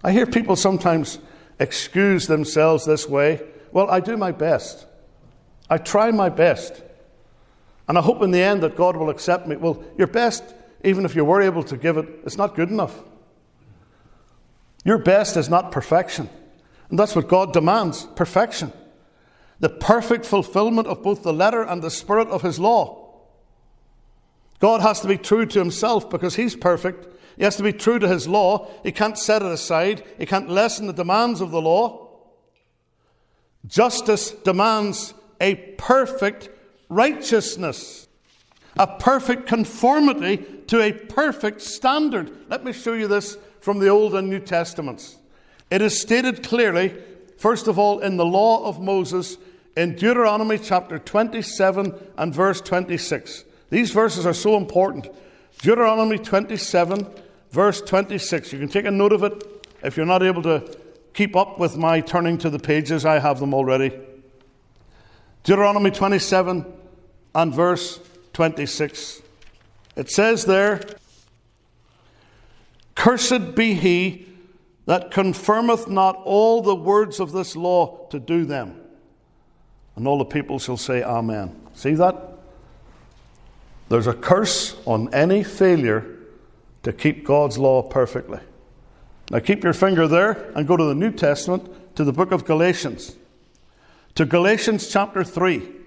I 0.04 0.12
hear 0.12 0.26
people 0.26 0.56
sometimes 0.56 1.20
excuse 1.60 2.28
themselves 2.28 2.86
this 2.86 3.08
way. 3.08 3.42
Well, 3.72 3.90
I 3.90 4.02
do 4.02 4.18
my 4.18 4.32
best. 4.32 4.86
I 5.70 5.78
try 5.78 6.12
my 6.12 6.30
best. 6.30 6.84
And 7.88 7.98
I 7.98 8.02
hope 8.02 8.22
in 8.22 8.32
the 8.32 8.42
end 8.42 8.64
that 8.64 8.76
God 8.76 8.98
will 8.98 9.10
accept 9.10 9.48
me. 9.48 9.56
Well, 9.56 9.84
your 9.98 10.08
best, 10.08 10.44
even 10.84 11.06
if 11.06 11.16
you 11.16 11.26
were 11.26 11.42
able 11.42 11.64
to 11.64 11.78
give 11.78 11.98
it, 11.98 12.08
it's 12.26 12.38
not 12.38 12.56
good 12.56 12.70
enough. 12.70 13.00
Your 14.84 14.98
best 14.98 15.38
is 15.38 15.50
not 15.50 15.72
perfection. 15.72 16.30
And 16.90 17.00
that's 17.00 17.16
what 17.16 17.28
God 17.28 17.54
demands 17.54 18.06
perfection. 18.16 18.74
The 19.60 19.70
perfect 19.70 20.26
fulfillment 20.26 20.88
of 20.88 21.02
both 21.02 21.24
the 21.24 21.34
letter 21.34 21.64
and 21.64 21.82
the 21.82 21.90
spirit 21.90 22.28
of 22.28 22.42
His 22.42 22.60
law. 22.60 23.00
God 24.60 24.82
has 24.82 25.00
to 25.02 25.08
be 25.08 25.18
true 25.18 25.46
to 25.46 25.60
Himself 25.60 26.10
because 26.10 26.36
He's 26.36 26.56
perfect 26.56 27.14
he 27.38 27.44
has 27.44 27.56
to 27.58 27.64
be 27.64 27.74
true 27.74 28.00
to 28.00 28.08
his 28.08 28.28
law. 28.28 28.70
He 28.84 28.92
can't 28.92 29.18
set 29.18 29.42
it 29.42 29.52
aside. 29.52 30.04
He 30.18 30.26
can't 30.26 30.50
lessen 30.50 30.88
the 30.88 30.94
demands 30.94 31.42
of 31.42 31.52
the 31.52 31.62
law. 31.62 32.10
Justice 33.66 34.32
demands 34.32 35.14
a 35.40 35.56
perfect 35.56 36.50
righteousness, 36.90 38.08
a 38.78 38.88
perfect 38.88 39.48
conformity 39.48 40.38
to 40.68 40.82
a 40.82 40.92
perfect 40.92 41.62
standard. 41.62 42.32
Let 42.50 42.64
me 42.64 42.74
show 42.74 42.94
you 42.94 43.08
this 43.08 43.38
from 43.60 43.80
the 43.80 43.90
Old 43.90 44.16
and 44.16 44.30
New 44.30 44.40
Testaments. 44.40 45.18
It 45.70 45.82
is 45.82 46.00
stated 46.00 46.44
clearly, 46.44 46.96
first 47.38 47.68
of 47.68 47.80
all, 47.80 48.00
in 48.00 48.18
the 48.18 48.26
law 48.26 48.66
of 48.66 48.82
Moses 48.82 49.38
in 49.76 49.96
Deuteronomy 49.96 50.58
chapter 50.58 51.00
27 51.00 51.94
and 52.18 52.34
verse 52.34 52.62
26. 52.62 53.44
These 53.70 53.92
verses 53.92 54.26
are 54.26 54.34
so 54.34 54.56
important. 54.58 55.08
Deuteronomy 55.60 56.18
27 56.18 57.08
verse 57.54 57.82
26. 57.82 58.52
You 58.52 58.60
can 58.60 58.68
take 58.68 58.86
a 58.86 58.92
note 58.92 59.14
of 59.14 59.24
it 59.24 59.68
if 59.84 59.96
you're 59.96 60.06
not 60.06 60.24
able 60.24 60.42
to 60.44 60.78
keep 61.14 61.36
up 61.36 61.60
with 61.60 61.78
my 61.78 62.02
turning 62.02 62.38
to 62.40 62.50
the 62.50 62.60
pages, 62.60 63.06
I 63.06 63.20
have 63.20 63.40
them 63.40 63.54
already. 63.54 63.98
Deuteronomy 65.44 65.92
27 65.92 66.66
and 67.36 67.54
verse 67.54 68.00
26. 68.34 69.22
It 69.96 70.10
says 70.10 70.46
there, 70.46 70.82
Cursed 72.96 73.56
be 73.56 73.74
he 73.74 74.28
that 74.86 75.12
confirmeth 75.12 75.88
not 75.88 76.20
all 76.26 76.62
the 76.62 76.76
words 76.76 77.20
of 77.20 77.32
this 77.32 77.56
law 77.56 78.08
to 78.10 78.20
do 78.20 78.46
them. 78.46 78.80
And 79.96 80.08
all 80.08 80.18
the 80.18 80.26
people 80.26 80.60
shall 80.60 80.78
say, 80.78 81.04
Amen. 81.04 81.60
See 81.74 81.94
that? 81.96 82.30
There's 83.90 84.08
a 84.08 84.14
curse 84.14 84.76
on 84.86 85.14
any 85.14 85.44
failure 85.44 86.18
to 86.84 86.92
keep 86.92 87.26
God's 87.26 87.58
law 87.58 87.82
perfectly. 87.82 88.40
Now 89.30 89.40
keep 89.40 89.64
your 89.64 89.74
finger 89.74 90.08
there 90.08 90.52
and 90.56 90.68
go 90.68 90.76
to 90.76 90.84
the 90.84 90.96
New 90.96 91.12
Testament, 91.12 91.96
to 91.96 92.04
the 92.04 92.14
book 92.14 92.32
of 92.32 92.46
Galatians, 92.46 93.16
to 94.16 94.26
Galatians 94.26 94.88
chapter 94.88 95.24
3. 95.24 95.83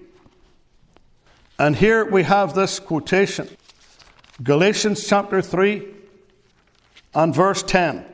And 1.59 1.75
here 1.75 2.05
we 2.05 2.23
have 2.23 2.53
this 2.53 2.79
quotation 2.79 3.49
Galatians 4.43 5.07
chapter 5.07 5.41
3 5.41 5.87
and 7.15 7.33
verse 7.33 7.63
10. 7.63 8.05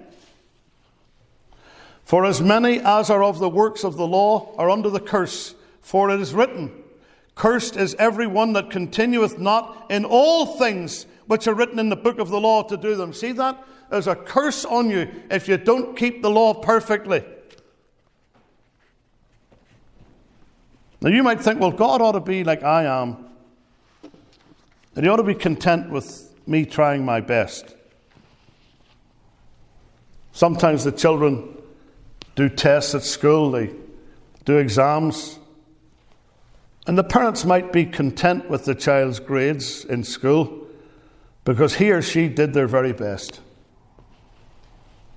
For 2.06 2.26
as 2.26 2.42
many 2.42 2.80
as 2.80 3.10
are 3.10 3.24
of 3.24 3.40
the 3.40 3.50
works 3.50 3.84
of 3.84 3.98
the 3.98 4.08
law 4.08 4.56
are 4.58 4.70
under 4.70 4.90
the 4.90 5.00
curse, 5.00 5.56
for 5.82 6.10
it 6.10 6.22
is 6.22 6.34
written, 6.34 6.72
Cursed 7.36 7.76
is 7.76 7.96
every 7.96 8.28
one 8.28 8.54
that 8.54 8.70
continueth 8.70 9.40
not 9.40 9.88
in 9.90 10.06
all 10.06 10.58
things 10.58 11.06
which 11.26 11.48
are 11.48 11.54
written 11.54 11.80
in 11.80 11.90
the 11.90 11.96
book 11.96 12.20
of 12.20 12.30
the 12.30 12.40
law 12.40 12.64
to 12.64 12.78
do 12.78 12.96
them. 12.96 13.12
See 13.12 13.32
that? 13.34 13.62
There's 13.90 14.08
a 14.08 14.16
curse 14.16 14.64
on 14.64 14.90
you 14.90 15.12
if 15.30 15.48
you 15.48 15.58
don't 15.58 15.98
keep 15.98 16.22
the 16.22 16.30
law 16.30 16.54
perfectly. 16.54 17.26
Now 21.02 21.10
you 21.10 21.24
might 21.24 21.42
think, 21.42 21.60
well, 21.60 21.72
God 21.72 22.02
ought 22.02 22.14
to 22.14 22.22
be 22.22 22.46
like 22.46 22.64
I 22.64 22.86
am, 22.86 23.33
and 24.96 25.06
you 25.06 25.12
ought 25.12 25.18
to 25.18 25.24
be 25.24 25.36
content 25.36 25.90
with 25.90 26.34
me 26.48 26.66
trying 26.66 27.04
my 27.06 27.20
best. 27.20 27.76
Sometimes 30.32 30.84
the 30.84 30.92
children 30.92 31.58
do 32.36 32.50
tests 32.50 32.96
at 32.96 33.04
school, 33.04 33.52
they 33.52 33.72
do 34.46 34.58
exams, 34.58 35.40
and 36.86 36.98
the 36.98 37.04
parents 37.04 37.46
might 37.46 37.72
be 37.72 37.86
content 37.86 38.50
with 38.50 38.66
the 38.66 38.76
child's 38.76 39.20
grades 39.20 39.86
in 39.86 40.04
school 40.04 40.68
because 41.46 41.76
he 41.76 41.92
or 41.92 42.02
she 42.02 42.28
did 42.28 42.54
their 42.54 42.68
very 42.68 42.94
best. 42.94 43.40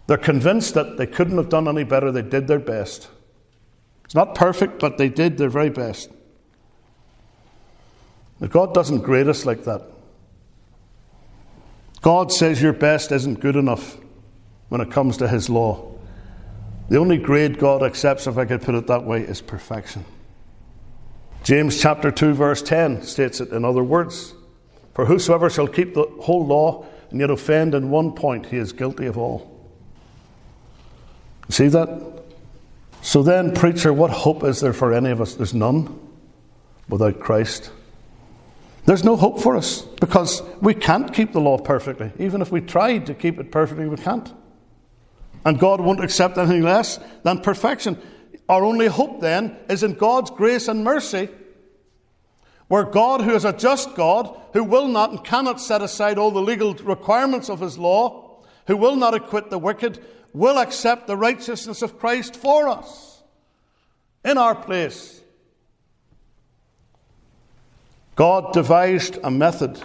They're 0.07 0.17
convinced 0.17 0.75
that 0.75 0.97
they 0.97 1.07
couldn't 1.07 1.37
have 1.37 1.49
done 1.49 1.67
any 1.67 1.83
better, 1.83 2.13
they 2.13 2.23
did 2.23 2.47
their 2.47 2.61
best. 2.61 3.09
It's 4.05 4.15
not 4.15 4.37
perfect, 4.37 4.79
but 4.79 4.99
they 4.99 5.09
did 5.09 5.37
their 5.37 5.49
very 5.49 5.71
best. 5.71 6.11
God 8.41 8.75
doesn't 8.75 9.01
grade 9.01 9.29
us 9.29 9.47
like 9.47 9.65
that. 9.65 9.83
God 12.03 12.31
says 12.33 12.61
your 12.61 12.73
best 12.73 13.11
isn't 13.11 13.41
good 13.41 13.57
enough 13.57 13.97
when 14.69 14.81
it 14.81 14.91
comes 14.91 15.17
to 15.19 15.29
His 15.29 15.49
law. 15.49 15.95
The 16.89 16.99
only 16.99 17.19
grade 17.19 17.59
God 17.59 17.83
accepts, 17.83 18.27
if 18.27 18.39
I 18.39 18.45
could 18.45 18.63
put 18.63 18.75
it 18.75 18.87
that 18.87 19.05
way, 19.05 19.23
is 19.23 19.41
perfection. 19.41 20.05
James 21.43 21.81
chapter 21.81 22.11
2, 22.11 22.35
verse 22.35 22.63
10 22.63 23.03
states 23.03 23.41
it 23.41 23.51
in 23.51 23.65
other 23.65 23.83
words 23.83 24.35
For 24.95 25.07
whosoever 25.07 25.49
shall 25.49 25.69
keep 25.69 25.95
the 25.95 26.07
whole 26.21 26.47
law 26.47 26.87
and 27.11 27.21
yet 27.21 27.31
offend 27.31 27.75
in 27.75 27.91
one 27.91 28.13
point, 28.13 28.47
he 28.47 28.57
is 28.57 28.73
guilty 28.73 29.07
of 29.07 29.17
all. 29.17 29.53
See 31.49 31.69
that? 31.69 32.23
So 33.03 33.23
then, 33.23 33.55
preacher, 33.55 33.93
what 33.93 34.11
hope 34.11 34.43
is 34.43 34.61
there 34.61 34.73
for 34.73 34.93
any 34.93 35.11
of 35.11 35.21
us? 35.21 35.35
There's 35.35 35.55
none 35.55 35.99
without 36.89 37.21
Christ. 37.21 37.71
There's 38.87 39.05
no 39.05 39.17
hope 39.17 39.41
for 39.41 39.57
us 39.57 39.83
because 40.01 40.43
we 40.63 40.73
can't 40.73 41.13
keep 41.13 41.33
the 41.33 41.41
law 41.41 41.59
perfectly. 41.59 42.13
Even 42.19 42.41
if 42.41 42.53
we 42.53 42.61
tried 42.61 43.07
to 43.07 43.15
keep 43.15 43.39
it 43.41 43.51
perfectly, 43.51 43.89
we 43.89 43.97
can't. 43.97 44.33
And 45.45 45.59
God 45.59 45.81
won't 45.81 46.03
accept 46.03 46.39
anything 46.39 46.63
less 46.63 47.01
than 47.25 47.41
perfection. 47.41 48.01
Our 48.49 48.65
only 48.65 48.87
hope 48.87 49.21
then 49.21 49.57
is 49.69 49.83
in 49.83 49.95
God's 49.95 50.31
grace 50.31 50.69
and 50.69 50.85
mercy, 50.85 51.29
where 52.69 52.85
God, 52.85 53.23
who 53.23 53.35
is 53.35 53.45
a 53.45 53.53
just 53.53 53.97
God, 53.97 54.41
who 54.53 54.63
will 54.63 54.87
not 54.87 55.11
and 55.11 55.25
cannot 55.25 55.61
set 55.61 55.83
aside 55.83 56.17
all 56.17 56.31
the 56.31 56.41
legal 56.41 56.75
requirements 56.75 57.51
of 57.51 57.61
his 57.61 57.79
law, 57.79 58.45
who 58.69 58.77
will 58.77 58.97
not 58.97 59.15
acquit 59.15 59.51
the 59.51 59.59
wicked, 59.59 60.05
will 60.33 60.59
accept 60.59 61.09
the 61.09 61.17
righteousness 61.17 61.83
of 61.83 61.99
Christ 61.99 62.37
for 62.37 62.69
us 62.69 63.23
in 64.25 64.39
our 64.39 64.55
place. 64.55 65.23
God 68.17 68.55
devised 68.55 69.19
a 69.23 69.31
method 69.31 69.81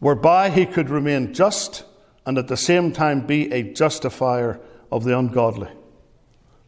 whereby 0.00 0.50
he 0.50 0.66
could 0.66 0.90
remain 0.90 1.32
just 1.32 1.84
and 2.26 2.36
at 2.36 2.48
the 2.48 2.56
same 2.56 2.92
time 2.92 3.26
be 3.26 3.50
a 3.52 3.62
justifier 3.62 4.60
of 4.90 5.04
the 5.04 5.16
ungodly. 5.16 5.68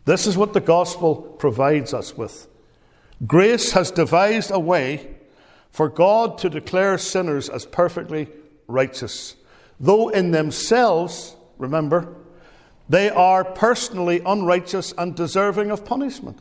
This 0.05 0.27
is 0.27 0.37
what 0.37 0.53
the 0.53 0.61
gospel 0.61 1.17
provides 1.17 1.93
us 1.93 2.17
with. 2.17 2.49
Grace 3.27 3.73
has 3.73 3.91
devised 3.91 4.51
a 4.51 4.59
way 4.59 5.15
for 5.71 5.89
God 5.89 6.39
to 6.39 6.51
declare 6.51 6.97
sinners 6.99 7.49
as 7.49 7.67
perfectly 7.67 8.29
righteous, 8.67 9.37
though 9.81 10.09
in 10.11 10.31
themselves, 10.31 11.37
remember, 11.59 12.15
they 12.89 13.11
are 13.11 13.45
personally 13.45 14.21
unrighteous 14.25 14.93
and 14.99 15.15
deserving 15.15 15.71
of 15.71 15.85
punishment. 15.85 16.39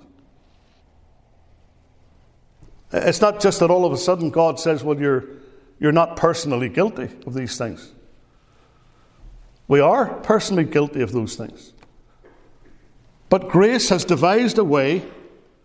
It's 2.93 3.21
not 3.21 3.39
just 3.39 3.59
that 3.59 3.69
all 3.69 3.85
of 3.85 3.93
a 3.93 3.97
sudden 3.97 4.29
God 4.29 4.59
says, 4.59 4.83
Well, 4.83 4.99
you're, 4.99 5.25
you're 5.79 5.91
not 5.91 6.15
personally 6.15 6.69
guilty 6.69 7.09
of 7.25 7.33
these 7.33 7.57
things. 7.57 7.91
We 9.67 9.79
are 9.79 10.15
personally 10.21 10.65
guilty 10.65 11.01
of 11.01 11.11
those 11.11 11.35
things. 11.35 11.73
But 13.29 13.47
grace 13.47 13.87
has 13.89 14.03
devised 14.03 14.57
a 14.57 14.63
way 14.63 15.05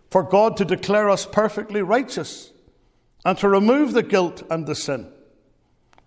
for 0.09 0.23
God 0.23 0.55
to 0.57 0.65
declare 0.65 1.09
us 1.09 1.25
perfectly 1.25 1.81
righteous 1.81 2.51
and 3.25 3.37
to 3.39 3.49
remove 3.49 3.91
the 3.91 4.03
guilt 4.03 4.43
and 4.49 4.65
the 4.65 4.75
sin. 4.75 5.11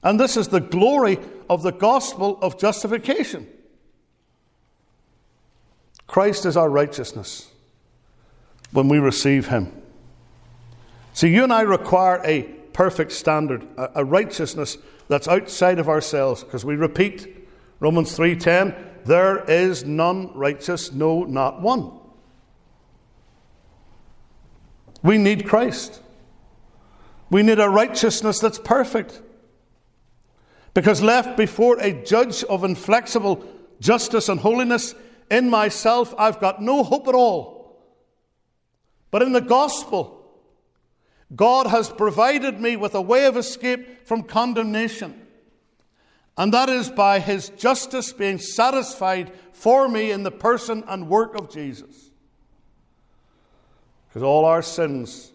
And 0.02 0.18
this 0.18 0.38
is 0.38 0.48
the 0.48 0.60
glory 0.60 1.18
of 1.50 1.62
the 1.62 1.72
gospel 1.72 2.38
of 2.40 2.58
justification. 2.58 3.46
Christ 6.06 6.46
is 6.46 6.56
our 6.56 6.70
righteousness 6.70 7.50
when 8.72 8.88
we 8.88 8.98
receive 8.98 9.48
Him. 9.48 9.79
See, 11.12 11.28
you 11.28 11.44
and 11.44 11.52
I 11.52 11.62
require 11.62 12.20
a 12.24 12.42
perfect 12.72 13.12
standard, 13.12 13.66
a, 13.76 14.04
righteousness 14.04 14.78
that's 15.08 15.28
outside 15.28 15.78
of 15.78 15.88
ourselves, 15.88 16.44
because 16.44 16.64
we 16.64 16.76
repeat 16.76 17.48
Romans 17.80 18.16
3:10, 18.16 18.74
there 19.04 19.44
is 19.44 19.84
none 19.84 20.30
righteous, 20.34 20.92
no, 20.92 21.24
not 21.24 21.60
one. 21.60 21.92
We 25.02 25.18
need 25.18 25.46
Christ. 25.46 26.00
We 27.30 27.42
need 27.42 27.58
a 27.58 27.68
righteousness 27.68 28.38
that's 28.38 28.58
perfect. 28.58 29.22
Because 30.74 31.02
left 31.02 31.36
before 31.36 31.78
a 31.80 31.92
judge 31.92 32.44
of 32.44 32.64
inflexible 32.64 33.44
justice 33.80 34.28
and 34.28 34.40
holiness, 34.40 34.94
in 35.30 35.48
myself, 35.48 36.14
I've 36.18 36.40
got 36.40 36.60
no 36.60 36.82
hope 36.82 37.08
at 37.08 37.14
all. 37.14 37.80
But 39.10 39.22
in 39.22 39.32
the 39.32 39.40
gospel, 39.40 40.19
God 41.34 41.66
has 41.68 41.88
provided 41.88 42.60
me 42.60 42.76
with 42.76 42.94
a 42.94 43.00
way 43.00 43.26
of 43.26 43.36
escape 43.36 44.06
from 44.06 44.22
condemnation. 44.22 45.26
And 46.36 46.52
that 46.54 46.68
is 46.68 46.88
by 46.90 47.20
his 47.20 47.50
justice 47.50 48.12
being 48.12 48.38
satisfied 48.38 49.32
for 49.52 49.88
me 49.88 50.10
in 50.10 50.22
the 50.22 50.30
person 50.30 50.82
and 50.88 51.08
work 51.08 51.34
of 51.34 51.50
Jesus. 51.50 52.10
Because 54.08 54.22
all 54.22 54.44
our 54.44 54.62
sins 54.62 55.32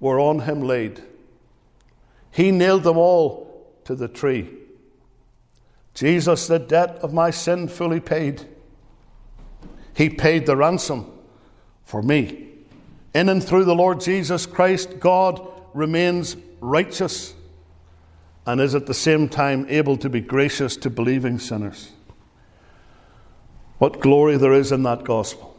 were 0.00 0.18
on 0.18 0.40
him 0.40 0.62
laid. 0.62 1.02
He 2.30 2.50
nailed 2.50 2.82
them 2.82 2.96
all 2.96 3.70
to 3.84 3.94
the 3.94 4.08
tree. 4.08 4.50
Jesus, 5.92 6.48
the 6.48 6.58
debt 6.58 6.96
of 7.02 7.12
my 7.12 7.30
sin 7.30 7.68
fully 7.68 8.00
paid. 8.00 8.42
He 9.94 10.10
paid 10.10 10.46
the 10.46 10.56
ransom 10.56 11.12
for 11.84 12.02
me. 12.02 12.53
In 13.14 13.28
and 13.28 13.42
through 13.42 13.64
the 13.64 13.74
Lord 13.74 14.00
Jesus 14.00 14.44
Christ, 14.44 14.98
God 14.98 15.46
remains 15.72 16.36
righteous 16.60 17.34
and 18.46 18.60
is 18.60 18.74
at 18.74 18.86
the 18.86 18.94
same 18.94 19.28
time 19.28 19.66
able 19.68 19.96
to 19.98 20.08
be 20.08 20.20
gracious 20.20 20.76
to 20.78 20.90
believing 20.90 21.38
sinners. 21.38 21.92
What 23.78 24.00
glory 24.00 24.36
there 24.36 24.52
is 24.52 24.72
in 24.72 24.82
that 24.82 25.04
gospel! 25.04 25.56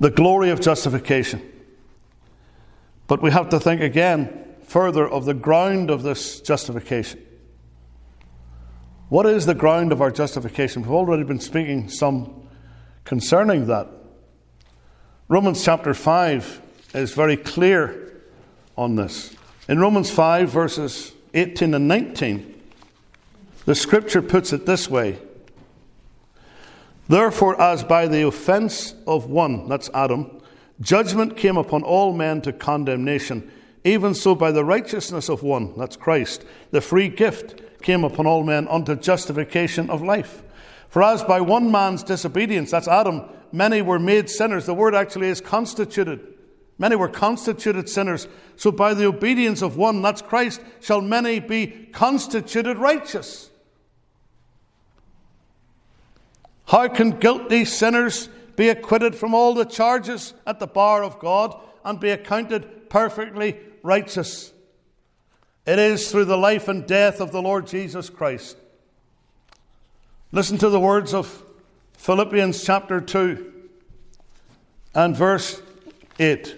The 0.00 0.10
glory 0.10 0.50
of 0.50 0.60
justification. 0.60 1.42
But 3.06 3.20
we 3.22 3.30
have 3.30 3.48
to 3.50 3.60
think 3.60 3.80
again 3.80 4.46
further 4.62 5.08
of 5.08 5.24
the 5.24 5.34
ground 5.34 5.90
of 5.90 6.02
this 6.02 6.40
justification. 6.40 7.24
What 9.08 9.26
is 9.26 9.46
the 9.46 9.54
ground 9.54 9.92
of 9.92 10.02
our 10.02 10.10
justification? 10.10 10.82
We've 10.82 10.92
already 10.92 11.24
been 11.24 11.40
speaking 11.40 11.88
some 11.88 12.48
concerning 13.04 13.66
that. 13.66 13.88
Romans 15.30 15.62
chapter 15.62 15.92
5 15.92 16.62
is 16.94 17.12
very 17.12 17.36
clear 17.36 18.14
on 18.78 18.96
this. 18.96 19.36
In 19.68 19.78
Romans 19.78 20.10
5, 20.10 20.48
verses 20.48 21.12
18 21.34 21.74
and 21.74 21.86
19, 21.86 22.62
the 23.66 23.74
scripture 23.74 24.22
puts 24.22 24.54
it 24.54 24.64
this 24.64 24.88
way 24.88 25.18
Therefore, 27.08 27.60
as 27.60 27.84
by 27.84 28.08
the 28.08 28.26
offense 28.26 28.94
of 29.06 29.28
one, 29.28 29.68
that's 29.68 29.90
Adam, 29.92 30.30
judgment 30.80 31.36
came 31.36 31.58
upon 31.58 31.82
all 31.82 32.14
men 32.14 32.40
to 32.40 32.52
condemnation, 32.54 33.50
even 33.84 34.14
so 34.14 34.34
by 34.34 34.50
the 34.50 34.64
righteousness 34.64 35.28
of 35.28 35.42
one, 35.42 35.76
that's 35.76 35.96
Christ, 35.96 36.46
the 36.70 36.80
free 36.80 37.08
gift 37.08 37.82
came 37.82 38.02
upon 38.02 38.26
all 38.26 38.44
men 38.44 38.66
unto 38.68 38.96
justification 38.96 39.90
of 39.90 40.00
life. 40.00 40.42
For 40.88 41.02
as 41.02 41.22
by 41.22 41.42
one 41.42 41.70
man's 41.70 42.02
disobedience, 42.02 42.70
that's 42.70 42.88
Adam, 42.88 43.28
many 43.52 43.82
were 43.82 43.98
made 43.98 44.28
sinners. 44.30 44.66
The 44.66 44.74
word 44.74 44.94
actually 44.94 45.28
is 45.28 45.40
constituted. 45.40 46.34
Many 46.78 46.96
were 46.96 47.08
constituted 47.08 47.88
sinners. 47.88 48.28
So 48.56 48.70
by 48.70 48.94
the 48.94 49.06
obedience 49.06 49.62
of 49.62 49.76
one, 49.76 50.00
that's 50.02 50.22
Christ, 50.22 50.60
shall 50.80 51.00
many 51.00 51.40
be 51.40 51.88
constituted 51.92 52.78
righteous. 52.78 53.50
How 56.66 56.88
can 56.88 57.18
guilty 57.18 57.64
sinners 57.64 58.28
be 58.54 58.68
acquitted 58.68 59.14
from 59.14 59.34
all 59.34 59.54
the 59.54 59.64
charges 59.64 60.34
at 60.46 60.58
the 60.58 60.66
bar 60.66 61.02
of 61.02 61.18
God 61.18 61.58
and 61.84 61.98
be 61.98 62.10
accounted 62.10 62.90
perfectly 62.90 63.58
righteous? 63.82 64.52
It 65.66 65.78
is 65.78 66.10
through 66.10 66.26
the 66.26 66.38
life 66.38 66.68
and 66.68 66.86
death 66.86 67.20
of 67.20 67.32
the 67.32 67.42
Lord 67.42 67.66
Jesus 67.66 68.10
Christ. 68.10 68.56
Listen 70.30 70.58
to 70.58 70.68
the 70.68 70.80
words 70.80 71.14
of 71.14 71.42
Philippians 71.98 72.64
chapter 72.64 73.00
2 73.00 73.52
and 74.94 75.16
verse 75.16 75.60
8. 76.18 76.56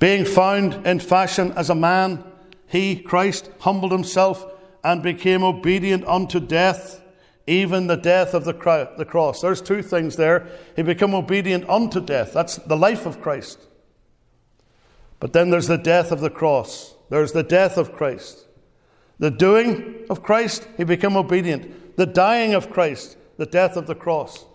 Being 0.00 0.24
found 0.24 0.86
in 0.86 0.98
fashion 0.98 1.52
as 1.52 1.70
a 1.70 1.74
man, 1.74 2.24
he, 2.66 2.96
Christ, 2.96 3.50
humbled 3.60 3.92
himself 3.92 4.44
and 4.82 5.00
became 5.00 5.44
obedient 5.44 6.04
unto 6.06 6.40
death, 6.40 7.00
even 7.46 7.86
the 7.86 7.96
death 7.96 8.34
of 8.34 8.44
the, 8.44 8.52
cross. 8.52 9.40
There's 9.40 9.62
two 9.62 9.80
things 9.80 10.16
there. 10.16 10.48
He 10.74 10.82
became 10.82 11.14
obedient 11.14 11.66
unto 11.68 12.00
death. 12.00 12.32
That's 12.32 12.56
the 12.56 12.76
life 12.76 13.06
of 13.06 13.22
Christ. 13.22 13.60
But 15.20 15.32
then 15.32 15.50
there's 15.50 15.68
the 15.68 15.78
death 15.78 16.10
of 16.10 16.20
the 16.20 16.30
cross. 16.30 16.94
There's 17.10 17.32
the 17.32 17.44
death 17.44 17.78
of 17.78 17.92
Christ. 17.92 18.46
The 19.20 19.30
doing 19.30 20.06
of 20.10 20.22
Christ, 20.22 20.66
he 20.76 20.82
became 20.82 21.16
obedient. 21.16 21.96
The 21.96 22.06
dying 22.06 22.54
of 22.54 22.70
Christ, 22.70 23.16
the 23.36 23.46
death 23.46 23.76
of 23.76 23.86
the 23.86 23.94
cross. 23.94 24.46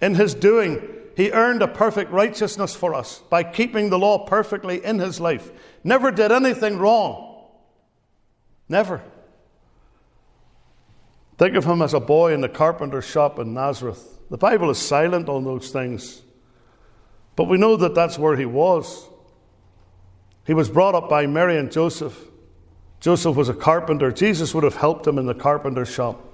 In 0.00 0.14
his 0.14 0.34
doing, 0.34 0.82
he 1.16 1.30
earned 1.30 1.60
a 1.60 1.68
perfect 1.68 2.10
righteousness 2.10 2.74
for 2.74 2.94
us 2.94 3.20
by 3.28 3.44
keeping 3.44 3.90
the 3.90 3.98
law 3.98 4.24
perfectly 4.26 4.82
in 4.82 4.98
his 4.98 5.20
life. 5.20 5.50
Never 5.84 6.10
did 6.10 6.32
anything 6.32 6.78
wrong. 6.78 7.46
Never. 8.70 9.02
Think 11.36 11.54
of 11.54 11.66
him 11.66 11.82
as 11.82 11.92
a 11.92 12.00
boy 12.00 12.32
in 12.32 12.40
the 12.40 12.48
carpenter's 12.48 13.04
shop 13.04 13.38
in 13.38 13.52
Nazareth. 13.52 14.18
The 14.30 14.38
Bible 14.38 14.70
is 14.70 14.78
silent 14.78 15.28
on 15.28 15.44
those 15.44 15.70
things. 15.70 16.22
But 17.36 17.44
we 17.44 17.58
know 17.58 17.76
that 17.76 17.94
that's 17.94 18.18
where 18.18 18.36
he 18.36 18.46
was. 18.46 19.08
He 20.46 20.54
was 20.54 20.70
brought 20.70 20.94
up 20.94 21.10
by 21.10 21.26
Mary 21.26 21.58
and 21.58 21.70
Joseph. 21.70 22.30
Joseph 23.02 23.34
was 23.34 23.48
a 23.48 23.54
carpenter. 23.54 24.12
Jesus 24.12 24.54
would 24.54 24.62
have 24.62 24.76
helped 24.76 25.04
him 25.04 25.18
in 25.18 25.26
the 25.26 25.34
carpenter's 25.34 25.90
shop. 25.92 26.24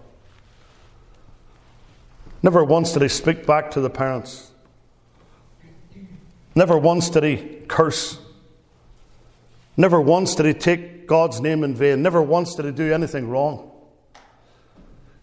Never 2.42 2.62
once 2.62 2.92
did 2.92 3.00
he 3.00 3.08
speak 3.08 3.46
back 3.46 3.70
to 3.70 3.80
the 3.80 3.88
parents. 3.88 4.52
Never 6.54 6.76
once 6.76 7.08
did 7.08 7.24
he 7.24 7.62
curse. 7.68 8.18
Never 9.78 9.98
once 9.98 10.34
did 10.34 10.44
he 10.44 10.52
take 10.52 11.06
God's 11.06 11.40
name 11.40 11.64
in 11.64 11.74
vain. 11.74 12.02
Never 12.02 12.20
once 12.20 12.54
did 12.54 12.66
he 12.66 12.72
do 12.72 12.92
anything 12.92 13.30
wrong. 13.30 13.70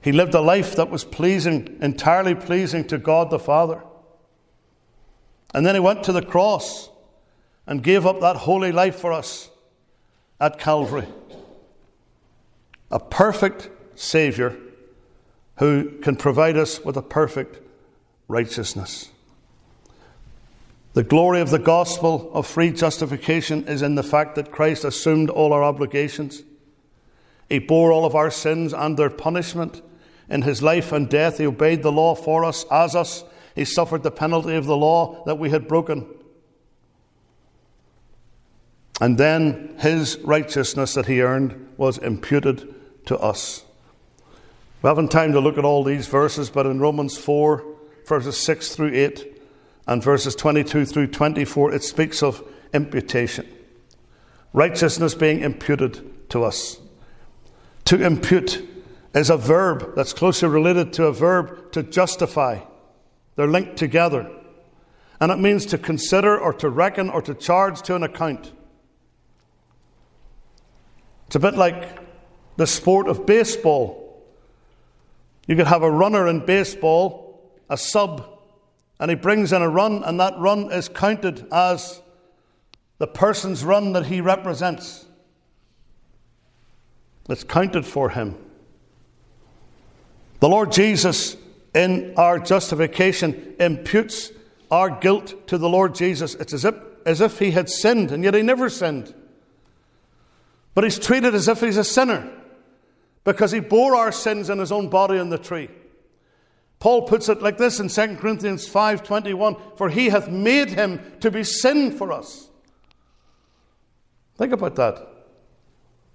He 0.01 0.11
lived 0.11 0.33
a 0.33 0.41
life 0.41 0.75
that 0.77 0.89
was 0.89 1.03
pleasing, 1.03 1.77
entirely 1.79 2.33
pleasing 2.33 2.85
to 2.87 2.97
God 2.97 3.29
the 3.29 3.37
Father. 3.37 3.83
And 5.53 5.63
then 5.63 5.75
he 5.75 5.79
went 5.79 6.03
to 6.05 6.11
the 6.11 6.23
cross 6.23 6.89
and 7.67 7.83
gave 7.83 8.07
up 8.07 8.19
that 8.21 8.35
holy 8.35 8.71
life 8.71 8.95
for 8.95 9.13
us 9.13 9.51
at 10.39 10.57
Calvary. 10.57 11.07
A 12.95 12.99
perfect 12.99 13.67
Saviour 13.95 14.55
who 15.57 15.99
can 15.99 16.15
provide 16.15 16.55
us 16.55 16.79
with 16.79 16.95
a 16.95 17.01
perfect 17.01 17.59
righteousness. 18.29 19.09
The 20.93 21.03
glory 21.03 21.41
of 21.41 21.49
the 21.49 21.59
gospel 21.59 22.31
of 22.33 22.47
free 22.47 22.71
justification 22.71 23.67
is 23.67 23.81
in 23.81 23.95
the 23.95 24.01
fact 24.01 24.35
that 24.35 24.53
Christ 24.53 24.85
assumed 24.85 25.29
all 25.29 25.51
our 25.51 25.61
obligations. 25.61 26.43
He 27.49 27.59
bore 27.59 27.91
all 27.91 28.05
of 28.05 28.15
our 28.15 28.31
sins 28.31 28.71
and 28.71 28.95
their 28.95 29.09
punishment. 29.09 29.81
In 30.29 30.43
his 30.43 30.63
life 30.63 30.93
and 30.93 31.09
death, 31.09 31.37
he 31.37 31.47
obeyed 31.47 31.83
the 31.83 31.91
law 31.91 32.15
for 32.15 32.45
us, 32.45 32.63
as 32.71 32.95
us. 32.95 33.25
He 33.55 33.65
suffered 33.65 34.03
the 34.03 34.09
penalty 34.09 34.55
of 34.55 34.67
the 34.67 34.77
law 34.77 35.21
that 35.25 35.37
we 35.37 35.49
had 35.49 35.67
broken. 35.67 36.07
And 39.01 39.17
then 39.17 39.75
his 39.79 40.17
righteousness 40.19 40.93
that 40.93 41.07
he 41.07 41.21
earned 41.21 41.73
was 41.75 41.97
imputed 41.97 42.73
to 43.05 43.17
us. 43.17 43.63
We 44.81 44.87
haven't 44.87 45.11
time 45.11 45.31
to 45.31 45.39
look 45.39 45.57
at 45.57 45.65
all 45.65 45.83
these 45.83 46.07
verses, 46.07 46.49
but 46.49 46.65
in 46.65 46.79
Romans 46.79 47.17
4, 47.17 47.65
verses 48.05 48.37
6 48.37 48.75
through 48.75 48.93
8, 48.93 49.41
and 49.87 50.03
verses 50.03 50.35
22 50.35 50.85
through 50.85 51.07
24, 51.07 51.73
it 51.73 51.83
speaks 51.83 52.21
of 52.21 52.43
imputation. 52.73 53.47
Righteousness 54.53 55.15
being 55.15 55.41
imputed 55.41 56.29
to 56.29 56.43
us. 56.43 56.79
To 57.85 58.03
impute 58.03 58.67
is 59.13 59.29
a 59.29 59.37
verb 59.37 59.95
that's 59.95 60.13
closely 60.13 60.49
related 60.49 60.93
to 60.93 61.05
a 61.05 61.13
verb 61.13 61.71
to 61.71 61.83
justify. 61.83 62.59
They're 63.35 63.47
linked 63.47 63.77
together. 63.77 64.29
And 65.19 65.31
it 65.31 65.39
means 65.39 65.65
to 65.67 65.77
consider 65.77 66.37
or 66.37 66.53
to 66.53 66.69
reckon 66.69 67.09
or 67.09 67.21
to 67.21 67.33
charge 67.33 67.81
to 67.83 67.95
an 67.95 68.03
account. 68.03 68.51
It's 71.27 71.35
a 71.35 71.39
bit 71.39 71.55
like 71.55 72.04
the 72.57 72.67
sport 72.67 73.07
of 73.07 73.25
baseball. 73.25 74.23
You 75.47 75.55
could 75.55 75.67
have 75.67 75.83
a 75.83 75.91
runner 75.91 76.27
in 76.27 76.45
baseball, 76.45 77.41
a 77.69 77.77
sub, 77.77 78.27
and 78.99 79.11
he 79.11 79.15
brings 79.15 79.51
in 79.51 79.61
a 79.61 79.69
run, 79.69 80.03
and 80.03 80.19
that 80.19 80.37
run 80.37 80.71
is 80.71 80.89
counted 80.89 81.45
as 81.51 82.01
the 82.97 83.07
person's 83.07 83.63
run 83.63 83.93
that 83.93 84.05
he 84.05 84.21
represents. 84.21 85.05
It's 87.29 87.43
counted 87.43 87.85
for 87.85 88.09
him. 88.09 88.37
The 90.39 90.49
Lord 90.49 90.71
Jesus, 90.71 91.35
in 91.73 92.13
our 92.17 92.39
justification, 92.39 93.55
imputes 93.59 94.31
our 94.71 94.89
guilt 94.89 95.47
to 95.47 95.57
the 95.57 95.69
Lord 95.69 95.95
Jesus. 95.95 96.35
It's 96.35 96.53
as 96.53 96.65
if, 96.65 96.75
as 97.05 97.21
if 97.21 97.39
he 97.39 97.51
had 97.51 97.69
sinned, 97.69 98.11
and 98.11 98.23
yet 98.23 98.33
he 98.33 98.41
never 98.41 98.69
sinned. 98.69 99.13
But 100.73 100.83
he's 100.83 100.99
treated 100.99 101.35
as 101.35 101.47
if 101.47 101.61
he's 101.61 101.77
a 101.77 101.83
sinner 101.83 102.31
because 103.25 103.51
he 103.51 103.59
bore 103.59 103.95
our 103.95 104.13
sins 104.13 104.49
in 104.49 104.59
his 104.59 104.71
own 104.71 104.89
body 104.89 105.19
on 105.19 105.29
the 105.29 105.37
tree. 105.37 105.67
Paul 106.79 107.01
puts 107.01 107.27
it 107.27 107.41
like 107.41 107.57
this 107.57 107.79
in 107.79 107.89
2 107.89 108.19
Corinthians 108.19 108.67
5:21, 108.67 109.57
for 109.75 109.89
he 109.89 110.09
hath 110.09 110.29
made 110.29 110.69
him 110.69 111.01
to 111.19 111.29
be 111.29 111.43
sin 111.43 111.91
for 111.91 112.13
us. 112.13 112.47
Think 114.37 114.53
about 114.53 114.75
that. 114.75 114.99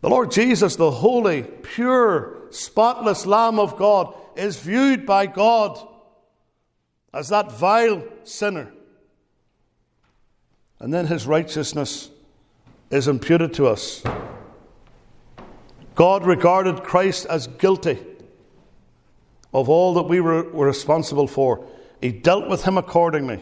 The 0.00 0.08
Lord 0.08 0.30
Jesus, 0.30 0.76
the 0.76 0.90
holy, 0.90 1.42
pure, 1.42 2.46
spotless 2.50 3.26
Lamb 3.26 3.58
of 3.58 3.76
God, 3.76 4.14
is 4.36 4.58
viewed 4.60 5.04
by 5.04 5.26
God 5.26 5.78
as 7.12 7.28
that 7.28 7.52
vile 7.52 8.04
sinner. 8.22 8.72
And 10.78 10.94
then 10.94 11.06
his 11.06 11.26
righteousness 11.26 12.10
is 12.90 13.08
imputed 13.08 13.52
to 13.54 13.66
us. 13.66 14.02
God 16.00 16.24
regarded 16.24 16.82
Christ 16.82 17.26
as 17.28 17.46
guilty 17.46 17.98
of 19.52 19.68
all 19.68 19.92
that 19.92 20.04
we 20.04 20.18
were, 20.18 20.44
were 20.44 20.64
responsible 20.64 21.26
for. 21.26 21.66
He 22.00 22.10
dealt 22.10 22.48
with 22.48 22.64
him 22.64 22.78
accordingly, 22.78 23.40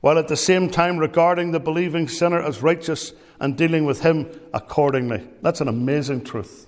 while 0.00 0.18
at 0.18 0.26
the 0.26 0.36
same 0.36 0.68
time 0.68 0.98
regarding 0.98 1.52
the 1.52 1.60
believing 1.60 2.08
sinner 2.08 2.42
as 2.42 2.62
righteous 2.62 3.12
and 3.38 3.56
dealing 3.56 3.84
with 3.84 4.00
him 4.00 4.28
accordingly. 4.52 5.24
That's 5.40 5.60
an 5.60 5.68
amazing 5.68 6.24
truth. 6.24 6.66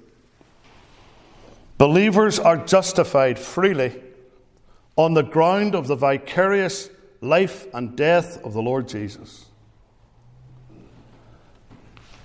Believers 1.76 2.38
are 2.38 2.64
justified 2.64 3.40
freely 3.40 4.00
on 4.94 5.14
the 5.14 5.24
ground 5.24 5.74
of 5.74 5.88
the 5.88 5.96
vicarious 5.96 6.88
life 7.20 7.66
and 7.74 7.96
death 7.96 8.40
of 8.44 8.52
the 8.52 8.62
Lord 8.62 8.86
Jesus. 8.86 9.46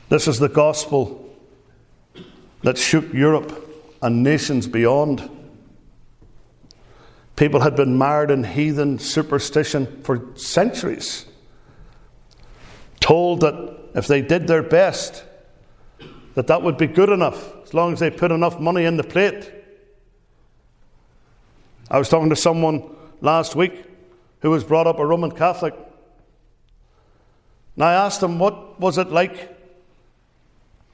This 0.09 0.27
is 0.27 0.37
the 0.37 0.49
gospel 0.49 1.26
that 2.63 2.77
shook 2.77 3.13
Europe 3.13 3.63
and 4.01 4.23
nations 4.23 4.67
beyond. 4.67 5.29
People 7.35 7.61
had 7.61 7.75
been 7.75 7.97
mired 7.97 8.31
in 8.31 8.43
heathen 8.43 8.99
superstition 8.99 10.01
for 10.03 10.25
centuries, 10.35 11.25
told 12.99 13.41
that 13.41 13.77
if 13.93 14.07
they 14.07 14.21
did 14.21 14.47
their 14.47 14.63
best, 14.63 15.23
that 16.33 16.47
that 16.47 16.61
would 16.61 16.77
be 16.77 16.87
good 16.87 17.09
enough 17.09 17.51
as 17.63 17.73
long 17.73 17.93
as 17.93 17.99
they 17.99 18.09
put 18.09 18.31
enough 18.31 18.59
money 18.59 18.85
in 18.85 18.97
the 18.97 19.03
plate. 19.03 19.51
I 21.89 21.97
was 21.97 22.09
talking 22.09 22.29
to 22.29 22.35
someone 22.35 22.83
last 23.21 23.55
week 23.55 23.85
who 24.41 24.51
was 24.51 24.63
brought 24.63 24.87
up 24.87 24.99
a 24.99 25.05
Roman 25.05 25.31
Catholic. 25.31 25.73
And 27.75 27.83
I 27.83 27.93
asked 27.93 28.21
him, 28.21 28.39
what 28.39 28.79
was 28.79 28.97
it 28.97 29.09
like 29.09 29.56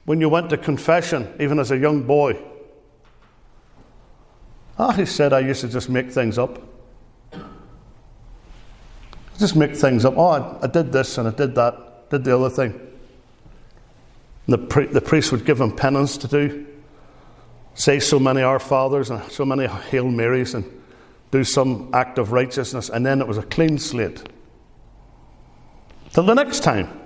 when 0.04 0.20
you 0.20 0.28
went 0.28 0.50
to 0.50 0.56
confession, 0.56 1.34
even 1.40 1.58
as 1.58 1.70
a 1.70 1.78
young 1.78 2.02
boy? 2.02 2.42
Ah, 4.78 4.92
he 4.92 5.06
said, 5.06 5.32
I 5.32 5.40
used 5.40 5.60
to 5.60 5.68
just 5.68 5.88
make 5.88 6.10
things 6.10 6.38
up. 6.38 6.60
Just 9.38 9.56
make 9.56 9.74
things 9.74 10.04
up. 10.04 10.14
Oh, 10.16 10.26
I, 10.26 10.64
I 10.64 10.66
did 10.66 10.92
this 10.92 11.18
and 11.18 11.28
I 11.28 11.30
did 11.30 11.54
that, 11.54 12.10
did 12.10 12.24
the 12.24 12.36
other 12.36 12.50
thing. 12.50 12.72
And 14.46 14.52
the, 14.52 14.58
pri- 14.58 14.86
the 14.86 15.00
priest 15.00 15.32
would 15.32 15.44
give 15.44 15.60
him 15.60 15.74
penance 15.74 16.16
to 16.18 16.28
do. 16.28 16.66
Say 17.74 17.98
so 17.98 18.18
many 18.18 18.42
Our 18.42 18.60
Fathers 18.60 19.10
and 19.10 19.22
so 19.30 19.44
many 19.44 19.66
Hail 19.66 20.10
Marys 20.10 20.54
and 20.54 20.64
do 21.30 21.42
some 21.42 21.90
act 21.92 22.18
of 22.18 22.30
righteousness. 22.30 22.88
And 22.88 23.04
then 23.04 23.20
it 23.20 23.26
was 23.26 23.38
a 23.38 23.42
clean 23.42 23.78
slate. 23.78 24.22
Till 26.12 26.24
the 26.24 26.34
next 26.34 26.60
time. 26.60 27.00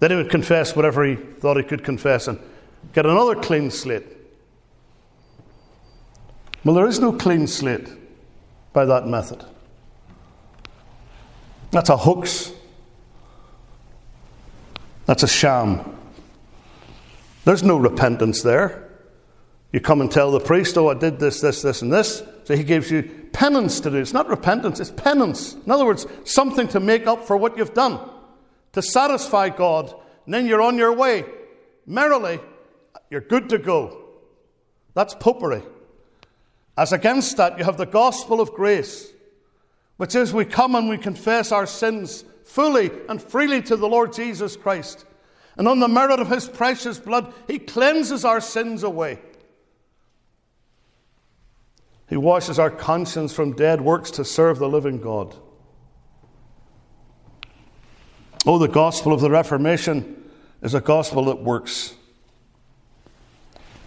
Then 0.00 0.10
he 0.10 0.16
would 0.16 0.30
confess 0.30 0.74
whatever 0.74 1.04
he 1.04 1.14
thought 1.14 1.56
he 1.56 1.62
could 1.62 1.84
confess 1.84 2.26
and 2.26 2.38
get 2.92 3.06
another 3.06 3.36
clean 3.36 3.70
slate. 3.70 4.06
Well, 6.64 6.74
there 6.74 6.86
is 6.86 6.98
no 6.98 7.12
clean 7.12 7.46
slate 7.46 7.88
by 8.72 8.84
that 8.86 9.06
method. 9.06 9.44
That's 11.70 11.88
a 11.88 11.96
hoax. 11.96 12.52
That's 15.06 15.22
a 15.22 15.28
sham. 15.28 15.96
There's 17.44 17.62
no 17.62 17.76
repentance 17.76 18.42
there. 18.42 18.88
You 19.72 19.80
come 19.80 20.00
and 20.00 20.10
tell 20.10 20.30
the 20.30 20.40
priest, 20.40 20.76
oh, 20.76 20.88
I 20.88 20.94
did 20.94 21.18
this, 21.18 21.40
this, 21.40 21.62
this, 21.62 21.82
and 21.82 21.92
this. 21.92 22.22
So 22.44 22.56
he 22.56 22.64
gives 22.64 22.90
you 22.90 23.02
penance 23.32 23.80
to 23.80 23.90
do. 23.90 23.96
It's 23.96 24.12
not 24.12 24.28
repentance, 24.28 24.80
it's 24.80 24.90
penance. 24.90 25.54
In 25.54 25.70
other 25.70 25.84
words, 25.84 26.06
something 26.24 26.66
to 26.68 26.80
make 26.80 27.06
up 27.06 27.26
for 27.26 27.36
what 27.36 27.56
you've 27.56 27.74
done, 27.74 28.09
to 28.72 28.82
satisfy 28.82 29.48
God. 29.48 29.94
And 30.24 30.34
then 30.34 30.46
you're 30.46 30.62
on 30.62 30.78
your 30.78 30.92
way. 30.92 31.24
Merrily, 31.86 32.40
you're 33.10 33.20
good 33.20 33.48
to 33.50 33.58
go. 33.58 34.04
That's 34.94 35.14
popery. 35.14 35.62
As 36.76 36.92
against 36.92 37.36
that, 37.36 37.58
you 37.58 37.64
have 37.64 37.76
the 37.76 37.86
gospel 37.86 38.40
of 38.40 38.52
grace, 38.52 39.12
which 39.96 40.14
is 40.14 40.32
we 40.32 40.44
come 40.44 40.74
and 40.74 40.88
we 40.88 40.98
confess 40.98 41.52
our 41.52 41.66
sins 41.66 42.24
fully 42.44 42.90
and 43.08 43.20
freely 43.20 43.62
to 43.62 43.76
the 43.76 43.88
Lord 43.88 44.12
Jesus 44.12 44.56
Christ. 44.56 45.04
And 45.56 45.68
on 45.68 45.80
the 45.80 45.88
merit 45.88 46.20
of 46.20 46.28
his 46.28 46.48
precious 46.48 46.98
blood, 46.98 47.34
he 47.46 47.58
cleanses 47.58 48.24
our 48.24 48.40
sins 48.40 48.82
away. 48.82 49.18
He 52.08 52.16
washes 52.16 52.58
our 52.58 52.70
conscience 52.70 53.32
from 53.32 53.52
dead 53.52 53.80
works 53.80 54.10
to 54.12 54.24
serve 54.24 54.58
the 54.58 54.68
living 54.68 55.00
God. 55.00 55.36
Oh, 58.46 58.58
the 58.58 58.68
gospel 58.68 59.12
of 59.12 59.20
the 59.20 59.30
Reformation 59.30 60.30
is 60.62 60.74
a 60.74 60.80
gospel 60.80 61.26
that 61.26 61.42
works. 61.42 61.94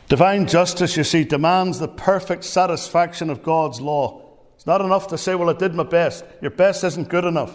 Divine 0.10 0.48
justice, 0.48 0.96
you 0.96 1.04
see, 1.04 1.24
demands 1.24 1.80
the 1.80 1.88
perfect 1.88 2.44
satisfaction 2.44 3.30
of 3.30 3.42
God's 3.42 3.82
law. 3.82 4.22
It's 4.56 4.68
not 4.68 4.82
enough 4.82 5.08
to 5.08 5.18
say, 5.18 5.34
Well, 5.34 5.50
I 5.50 5.54
did 5.54 5.74
my 5.74 5.84
best. 5.84 6.24
Your 6.42 6.52
best 6.52 6.84
isn't 6.84 7.10
good 7.10 7.26
enough. 7.26 7.54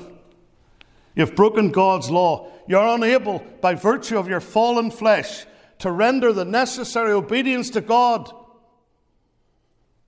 You've 1.14 1.36
broken 1.36 1.70
God's 1.70 2.10
law. 2.10 2.50
You're 2.66 2.86
unable, 2.86 3.40
by 3.60 3.74
virtue 3.74 4.18
of 4.18 4.28
your 4.28 4.40
fallen 4.40 4.90
flesh, 4.90 5.46
to 5.78 5.90
render 5.90 6.32
the 6.32 6.44
necessary 6.44 7.12
obedience 7.12 7.70
to 7.70 7.80
God 7.80 8.30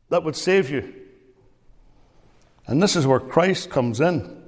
that 0.09 0.24
would 0.24 0.36
save 0.36 0.70
you. 0.70 0.93
And 2.66 2.82
this 2.82 2.97
is 2.97 3.07
where 3.07 3.20
Christ 3.20 3.70
comes 3.70 4.01
in. 4.01 4.39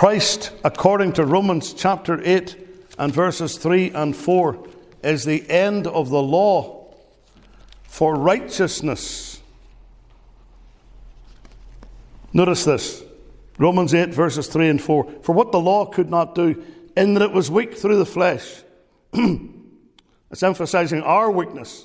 Christ, 0.00 0.52
according 0.64 1.12
to 1.12 1.26
Romans 1.26 1.74
chapter 1.74 2.22
8 2.24 2.56
and 2.98 3.12
verses 3.12 3.58
3 3.58 3.90
and 3.90 4.16
4, 4.16 4.66
is 5.04 5.26
the 5.26 5.44
end 5.50 5.86
of 5.86 6.08
the 6.08 6.22
law 6.22 6.94
for 7.82 8.14
righteousness. 8.14 9.42
Notice 12.32 12.64
this 12.64 13.02
Romans 13.58 13.92
8, 13.92 14.08
verses 14.08 14.46
3 14.46 14.70
and 14.70 14.80
4. 14.80 15.16
For 15.22 15.34
what 15.34 15.52
the 15.52 15.60
law 15.60 15.84
could 15.84 16.08
not 16.08 16.34
do, 16.34 16.64
in 16.96 17.12
that 17.12 17.22
it 17.22 17.32
was 17.32 17.50
weak 17.50 17.74
through 17.74 17.98
the 17.98 18.06
flesh. 18.06 18.62
it's 19.12 20.42
emphasizing 20.42 21.02
our 21.02 21.30
weakness. 21.30 21.84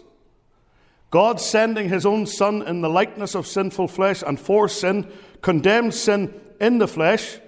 God 1.12 1.42
sending 1.42 1.90
his 1.90 2.06
own 2.06 2.28
Son 2.28 2.62
in 2.62 2.80
the 2.80 2.90
likeness 2.90 3.36
of 3.36 3.46
sinful 3.46 3.90
flesh 3.90 4.24
and 4.26 4.40
for 4.40 4.70
sin, 4.70 5.12
condemned 5.42 5.94
sin 5.94 6.34
in 6.62 6.78
the 6.78 6.88
flesh, 6.88 7.40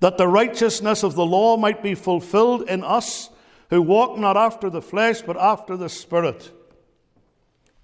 that 0.00 0.18
the 0.18 0.28
righteousness 0.28 1.02
of 1.02 1.14
the 1.14 1.26
law 1.26 1.56
might 1.56 1.82
be 1.82 1.94
fulfilled 1.94 2.62
in 2.68 2.84
us 2.84 3.30
who 3.70 3.82
walk 3.82 4.18
not 4.18 4.36
after 4.36 4.70
the 4.70 4.82
flesh, 4.82 5.22
but 5.22 5.36
after 5.36 5.76
the 5.76 5.88
Spirit. 5.88 6.52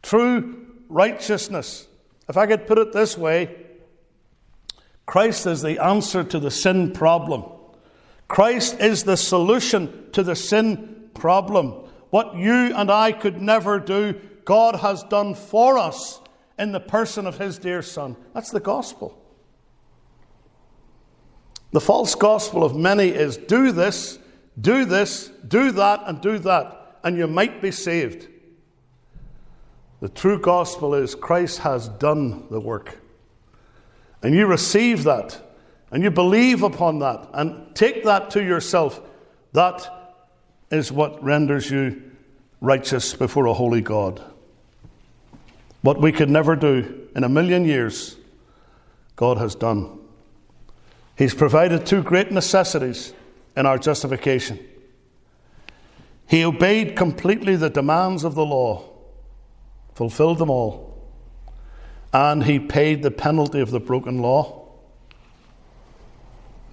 True 0.02 0.66
righteousness. 0.88 1.86
If 2.28 2.36
I 2.36 2.46
could 2.46 2.66
put 2.66 2.78
it 2.78 2.92
this 2.92 3.16
way, 3.16 3.56
Christ 5.06 5.46
is 5.46 5.62
the 5.62 5.82
answer 5.82 6.22
to 6.22 6.38
the 6.38 6.50
sin 6.50 6.92
problem. 6.92 7.44
Christ 8.28 8.80
is 8.80 9.04
the 9.04 9.16
solution 9.16 10.10
to 10.12 10.22
the 10.22 10.36
sin 10.36 11.10
problem. 11.14 11.70
What 12.10 12.36
you 12.36 12.74
and 12.74 12.90
I 12.90 13.12
could 13.12 13.40
never 13.40 13.80
do, 13.80 14.20
God 14.44 14.76
has 14.76 15.02
done 15.04 15.34
for 15.34 15.78
us 15.78 16.20
in 16.58 16.72
the 16.72 16.80
person 16.80 17.26
of 17.26 17.38
His 17.38 17.58
dear 17.58 17.82
Son. 17.82 18.16
That's 18.34 18.50
the 18.50 18.60
gospel. 18.60 19.21
The 21.72 21.80
false 21.80 22.14
gospel 22.14 22.64
of 22.64 22.76
many 22.76 23.08
is 23.08 23.36
do 23.36 23.72
this 23.72 24.18
do 24.60 24.84
this, 24.84 25.28
do 25.48 25.72
that, 25.72 26.02
and 26.06 26.20
do 26.20 26.38
that, 26.38 26.98
and 27.02 27.16
you 27.16 27.26
might 27.26 27.62
be 27.62 27.70
saved. 27.70 28.28
The 30.00 30.08
true 30.08 30.38
gospel 30.38 30.94
is 30.94 31.14
Christ 31.14 31.60
has 31.60 31.88
done 31.88 32.46
the 32.50 32.60
work. 32.60 32.98
And 34.22 34.34
you 34.34 34.46
receive 34.46 35.04
that, 35.04 35.40
and 35.90 36.02
you 36.02 36.10
believe 36.10 36.62
upon 36.62 36.98
that, 36.98 37.28
and 37.32 37.74
take 37.74 38.04
that 38.04 38.30
to 38.30 38.42
yourself. 38.44 39.00
That 39.52 39.88
is 40.70 40.92
what 40.92 41.22
renders 41.22 41.70
you 41.70 42.02
righteous 42.60 43.14
before 43.14 43.46
a 43.46 43.54
holy 43.54 43.80
God. 43.80 44.22
What 45.82 46.00
we 46.00 46.12
could 46.12 46.30
never 46.30 46.56
do 46.56 47.08
in 47.16 47.24
a 47.24 47.28
million 47.28 47.64
years, 47.64 48.16
God 49.16 49.38
has 49.38 49.54
done. 49.54 50.01
He's 51.16 51.34
provided 51.34 51.86
two 51.86 52.02
great 52.02 52.32
necessities 52.32 53.12
in 53.56 53.66
our 53.66 53.78
justification. 53.78 54.58
He 56.26 56.44
obeyed 56.44 56.96
completely 56.96 57.56
the 57.56 57.70
demands 57.70 58.24
of 58.24 58.34
the 58.34 58.46
law, 58.46 58.88
fulfilled 59.94 60.38
them 60.38 60.50
all, 60.50 61.10
and 62.12 62.44
he 62.44 62.58
paid 62.58 63.02
the 63.02 63.10
penalty 63.10 63.60
of 63.60 63.70
the 63.70 63.80
broken 63.80 64.18
law. 64.18 64.68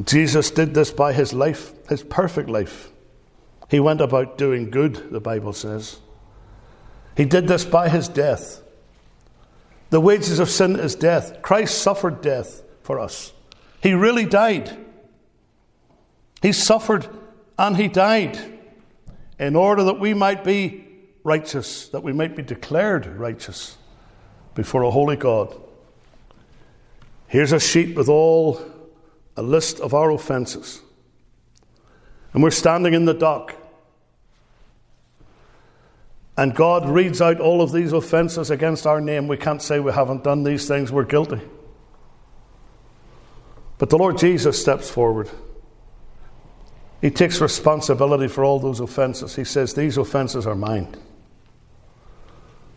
Jesus 0.03 0.49
did 0.51 0.73
this 0.73 0.91
by 0.91 1.11
his 1.11 1.33
life, 1.33 1.73
his 1.89 2.03
perfect 2.03 2.49
life. 2.49 2.89
He 3.69 3.79
went 3.79 4.01
about 4.01 4.37
doing 4.37 4.69
good, 4.69 5.11
the 5.11 5.19
Bible 5.19 5.53
says. 5.53 5.99
He 7.17 7.25
did 7.25 7.47
this 7.47 7.65
by 7.65 7.89
his 7.89 8.07
death. 8.07 8.61
The 9.89 9.99
wages 9.99 10.39
of 10.39 10.49
sin 10.49 10.79
is 10.79 10.95
death. 10.95 11.41
Christ 11.41 11.81
suffered 11.81 12.21
death 12.21 12.63
for 12.81 12.99
us. 12.99 13.33
He 13.81 13.93
really 13.93 14.25
died. 14.25 14.77
He 16.41 16.51
suffered 16.51 17.07
and 17.57 17.75
he 17.77 17.87
died 17.87 18.37
in 19.37 19.55
order 19.55 19.83
that 19.85 19.99
we 19.99 20.13
might 20.13 20.43
be 20.43 20.85
righteous, 21.23 21.89
that 21.89 22.03
we 22.03 22.13
might 22.13 22.35
be 22.35 22.43
declared 22.43 23.05
righteous 23.05 23.77
before 24.55 24.83
a 24.83 24.91
holy 24.91 25.15
God. 25.15 25.55
Here's 27.27 27.51
a 27.51 27.59
sheet 27.59 27.95
with 27.95 28.09
all 28.09 28.61
a 29.37 29.41
list 29.41 29.79
of 29.79 29.93
our 29.93 30.11
offences. 30.11 30.81
And 32.33 32.43
we're 32.43 32.51
standing 32.51 32.93
in 32.93 33.05
the 33.05 33.13
dock. 33.13 33.55
And 36.37 36.55
God 36.55 36.89
reads 36.89 37.21
out 37.21 37.39
all 37.39 37.61
of 37.61 37.71
these 37.71 37.91
offences 37.91 38.49
against 38.49 38.87
our 38.87 39.01
name. 39.01 39.27
We 39.27 39.37
can't 39.37 39.61
say 39.61 39.79
we 39.79 39.91
haven't 39.91 40.23
done 40.23 40.43
these 40.43 40.67
things, 40.67 40.91
we're 40.91 41.03
guilty. 41.03 41.41
But 43.79 43.89
the 43.89 43.97
Lord 43.97 44.19
Jesus 44.19 44.61
steps 44.61 44.89
forward. 44.89 45.29
He 47.01 47.09
takes 47.09 47.41
responsibility 47.41 48.27
for 48.27 48.43
all 48.43 48.59
those 48.59 48.79
offences. 48.79 49.35
He 49.35 49.43
says, 49.43 49.73
These 49.73 49.97
offences 49.97 50.45
are 50.45 50.53
mine. 50.53 50.95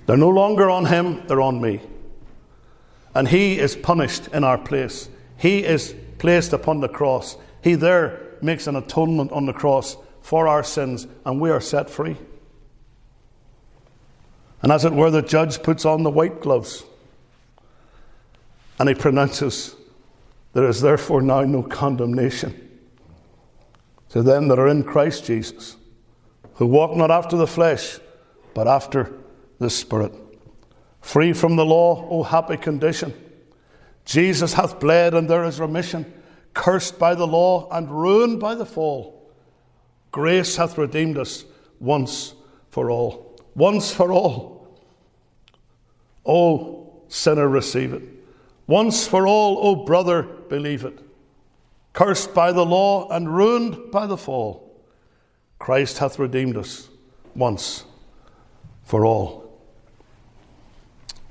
They're 0.07 0.17
no 0.17 0.31
longer 0.31 0.71
on 0.71 0.87
him, 0.87 1.27
they're 1.27 1.43
on 1.43 1.61
me. 1.61 1.83
And 3.15 3.29
he 3.29 3.59
is 3.59 3.77
punished 3.77 4.29
in 4.29 4.43
our 4.43 4.57
place. 4.57 5.11
He 5.37 5.65
is 5.65 5.95
placed 6.19 6.55
upon 6.55 6.81
the 6.81 6.89
cross. 6.89 7.37
He 7.63 7.75
there 7.75 8.21
makes 8.41 8.67
an 8.67 8.77
atonement 8.77 9.33
on 9.33 9.45
the 9.45 9.53
cross 9.53 9.99
for 10.23 10.49
our 10.49 10.65
sins, 10.65 11.07
and 11.27 11.39
we 11.41 11.51
are 11.51 11.61
set 11.61 11.91
free. 11.91 12.17
And 14.63 14.73
as 14.73 14.85
it 14.85 14.93
were, 14.93 15.11
the 15.11 15.23
judge 15.23 15.63
puts 15.63 15.85
on 15.85 16.05
the 16.05 16.11
white 16.11 16.41
gloves 16.41 16.85
and 18.79 18.89
he 18.89 18.95
pronounces, 18.97 19.77
There 20.53 20.69
is 20.69 20.81
therefore 20.81 21.23
now 21.23 21.43
no 21.43 21.63
condemnation 21.63 22.69
to 24.11 24.23
them 24.23 24.49
that 24.49 24.59
are 24.59 24.69
in 24.69 24.85
Christ 24.85 25.25
Jesus, 25.25 25.77
who 26.55 26.67
walk 26.67 26.95
not 26.95 27.11
after 27.11 27.37
the 27.37 27.47
flesh, 27.47 27.99
but 28.53 28.69
after 28.69 29.11
the 29.59 29.71
Spirit. 29.71 30.13
Free 31.01 31.33
from 31.33 31.57
the 31.57 31.65
law, 31.65 32.07
O 32.11 32.23
happy 32.23 32.59
condition. 32.59 33.15
Jesus 34.05 34.53
hath 34.53 34.79
bled, 34.79 35.15
and 35.15 35.31
there 35.31 35.45
is 35.45 35.59
remission. 35.59 36.13
Cursed 36.53 36.99
by 36.99 37.15
the 37.15 37.27
law 37.27 37.71
and 37.71 37.91
ruined 37.91 38.39
by 38.39 38.55
the 38.55 38.67
fall. 38.67 39.33
Grace 40.11 40.57
hath 40.57 40.77
redeemed 40.77 41.17
us 41.17 41.47
once 41.81 42.35
for 42.69 42.91
all. 42.91 43.41
Once 43.55 43.91
for 43.91 44.13
all. 44.13 44.79
O 46.27 47.03
sinner, 47.09 47.49
receive 47.49 47.95
it. 47.95 48.03
Once 48.67 49.07
for 49.07 49.27
all, 49.27 49.59
O 49.61 49.85
brother, 49.85 50.23
believe 50.23 50.85
it. 50.85 50.99
cursed 51.93 52.35
by 52.35 52.53
the 52.53 52.65
law 52.65 53.09
and 53.11 53.35
ruined 53.35 53.91
by 53.91 54.07
the 54.07 54.17
fall, 54.17 54.71
Christ 55.59 55.99
hath 55.99 56.19
redeemed 56.19 56.57
us 56.57 56.89
once 57.35 57.85
for 58.85 59.05
all. 59.05 59.43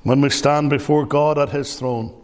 When 0.03 0.21
we 0.21 0.29
stand 0.29 0.69
before 0.69 1.05
God 1.05 1.38
at 1.38 1.49
his 1.49 1.75
throne, 1.75 2.15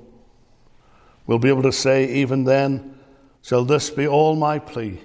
we'll 1.26 1.40
be 1.40 1.50
able 1.50 1.64
to 1.64 1.72
say, 1.72 2.06
even 2.06 2.44
then, 2.44 2.98
shall 3.44 3.66
this 3.66 3.90
be 3.90 4.08
all 4.08 4.36
my 4.36 4.60
plea? 4.60 5.02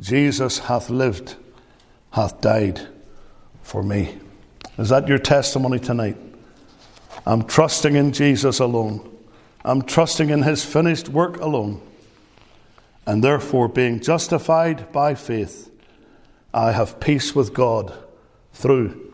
Jesus 0.00 0.60
hath 0.60 0.90
lived, 0.90 1.36
hath 2.12 2.40
died 2.40 2.86
for 3.62 3.82
me. 3.82 4.18
Is 4.76 4.90
that 4.90 5.08
your 5.08 5.18
testimony 5.18 5.80
tonight? 5.80 6.16
I'm 7.28 7.44
trusting 7.44 7.94
in 7.94 8.12
Jesus 8.12 8.58
alone. 8.58 9.14
I'm 9.62 9.82
trusting 9.82 10.30
in 10.30 10.44
his 10.44 10.64
finished 10.64 11.10
work 11.10 11.36
alone. 11.36 11.82
And 13.06 13.22
therefore, 13.22 13.68
being 13.68 14.00
justified 14.00 14.90
by 14.92 15.14
faith, 15.14 15.70
I 16.54 16.72
have 16.72 17.00
peace 17.00 17.34
with 17.34 17.52
God 17.52 17.92
through 18.54 19.12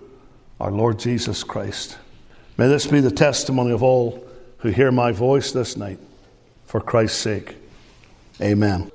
our 0.60 0.70
Lord 0.70 1.00
Jesus 1.00 1.42
Christ. 1.42 1.98
May 2.56 2.68
this 2.68 2.86
be 2.86 3.00
the 3.00 3.10
testimony 3.10 3.72
of 3.72 3.82
all 3.82 4.24
who 4.58 4.68
hear 4.68 4.92
my 4.92 5.10
voice 5.10 5.50
this 5.50 5.76
night, 5.76 5.98
for 6.66 6.80
Christ's 6.80 7.18
sake. 7.18 7.56
Amen. 8.40 8.93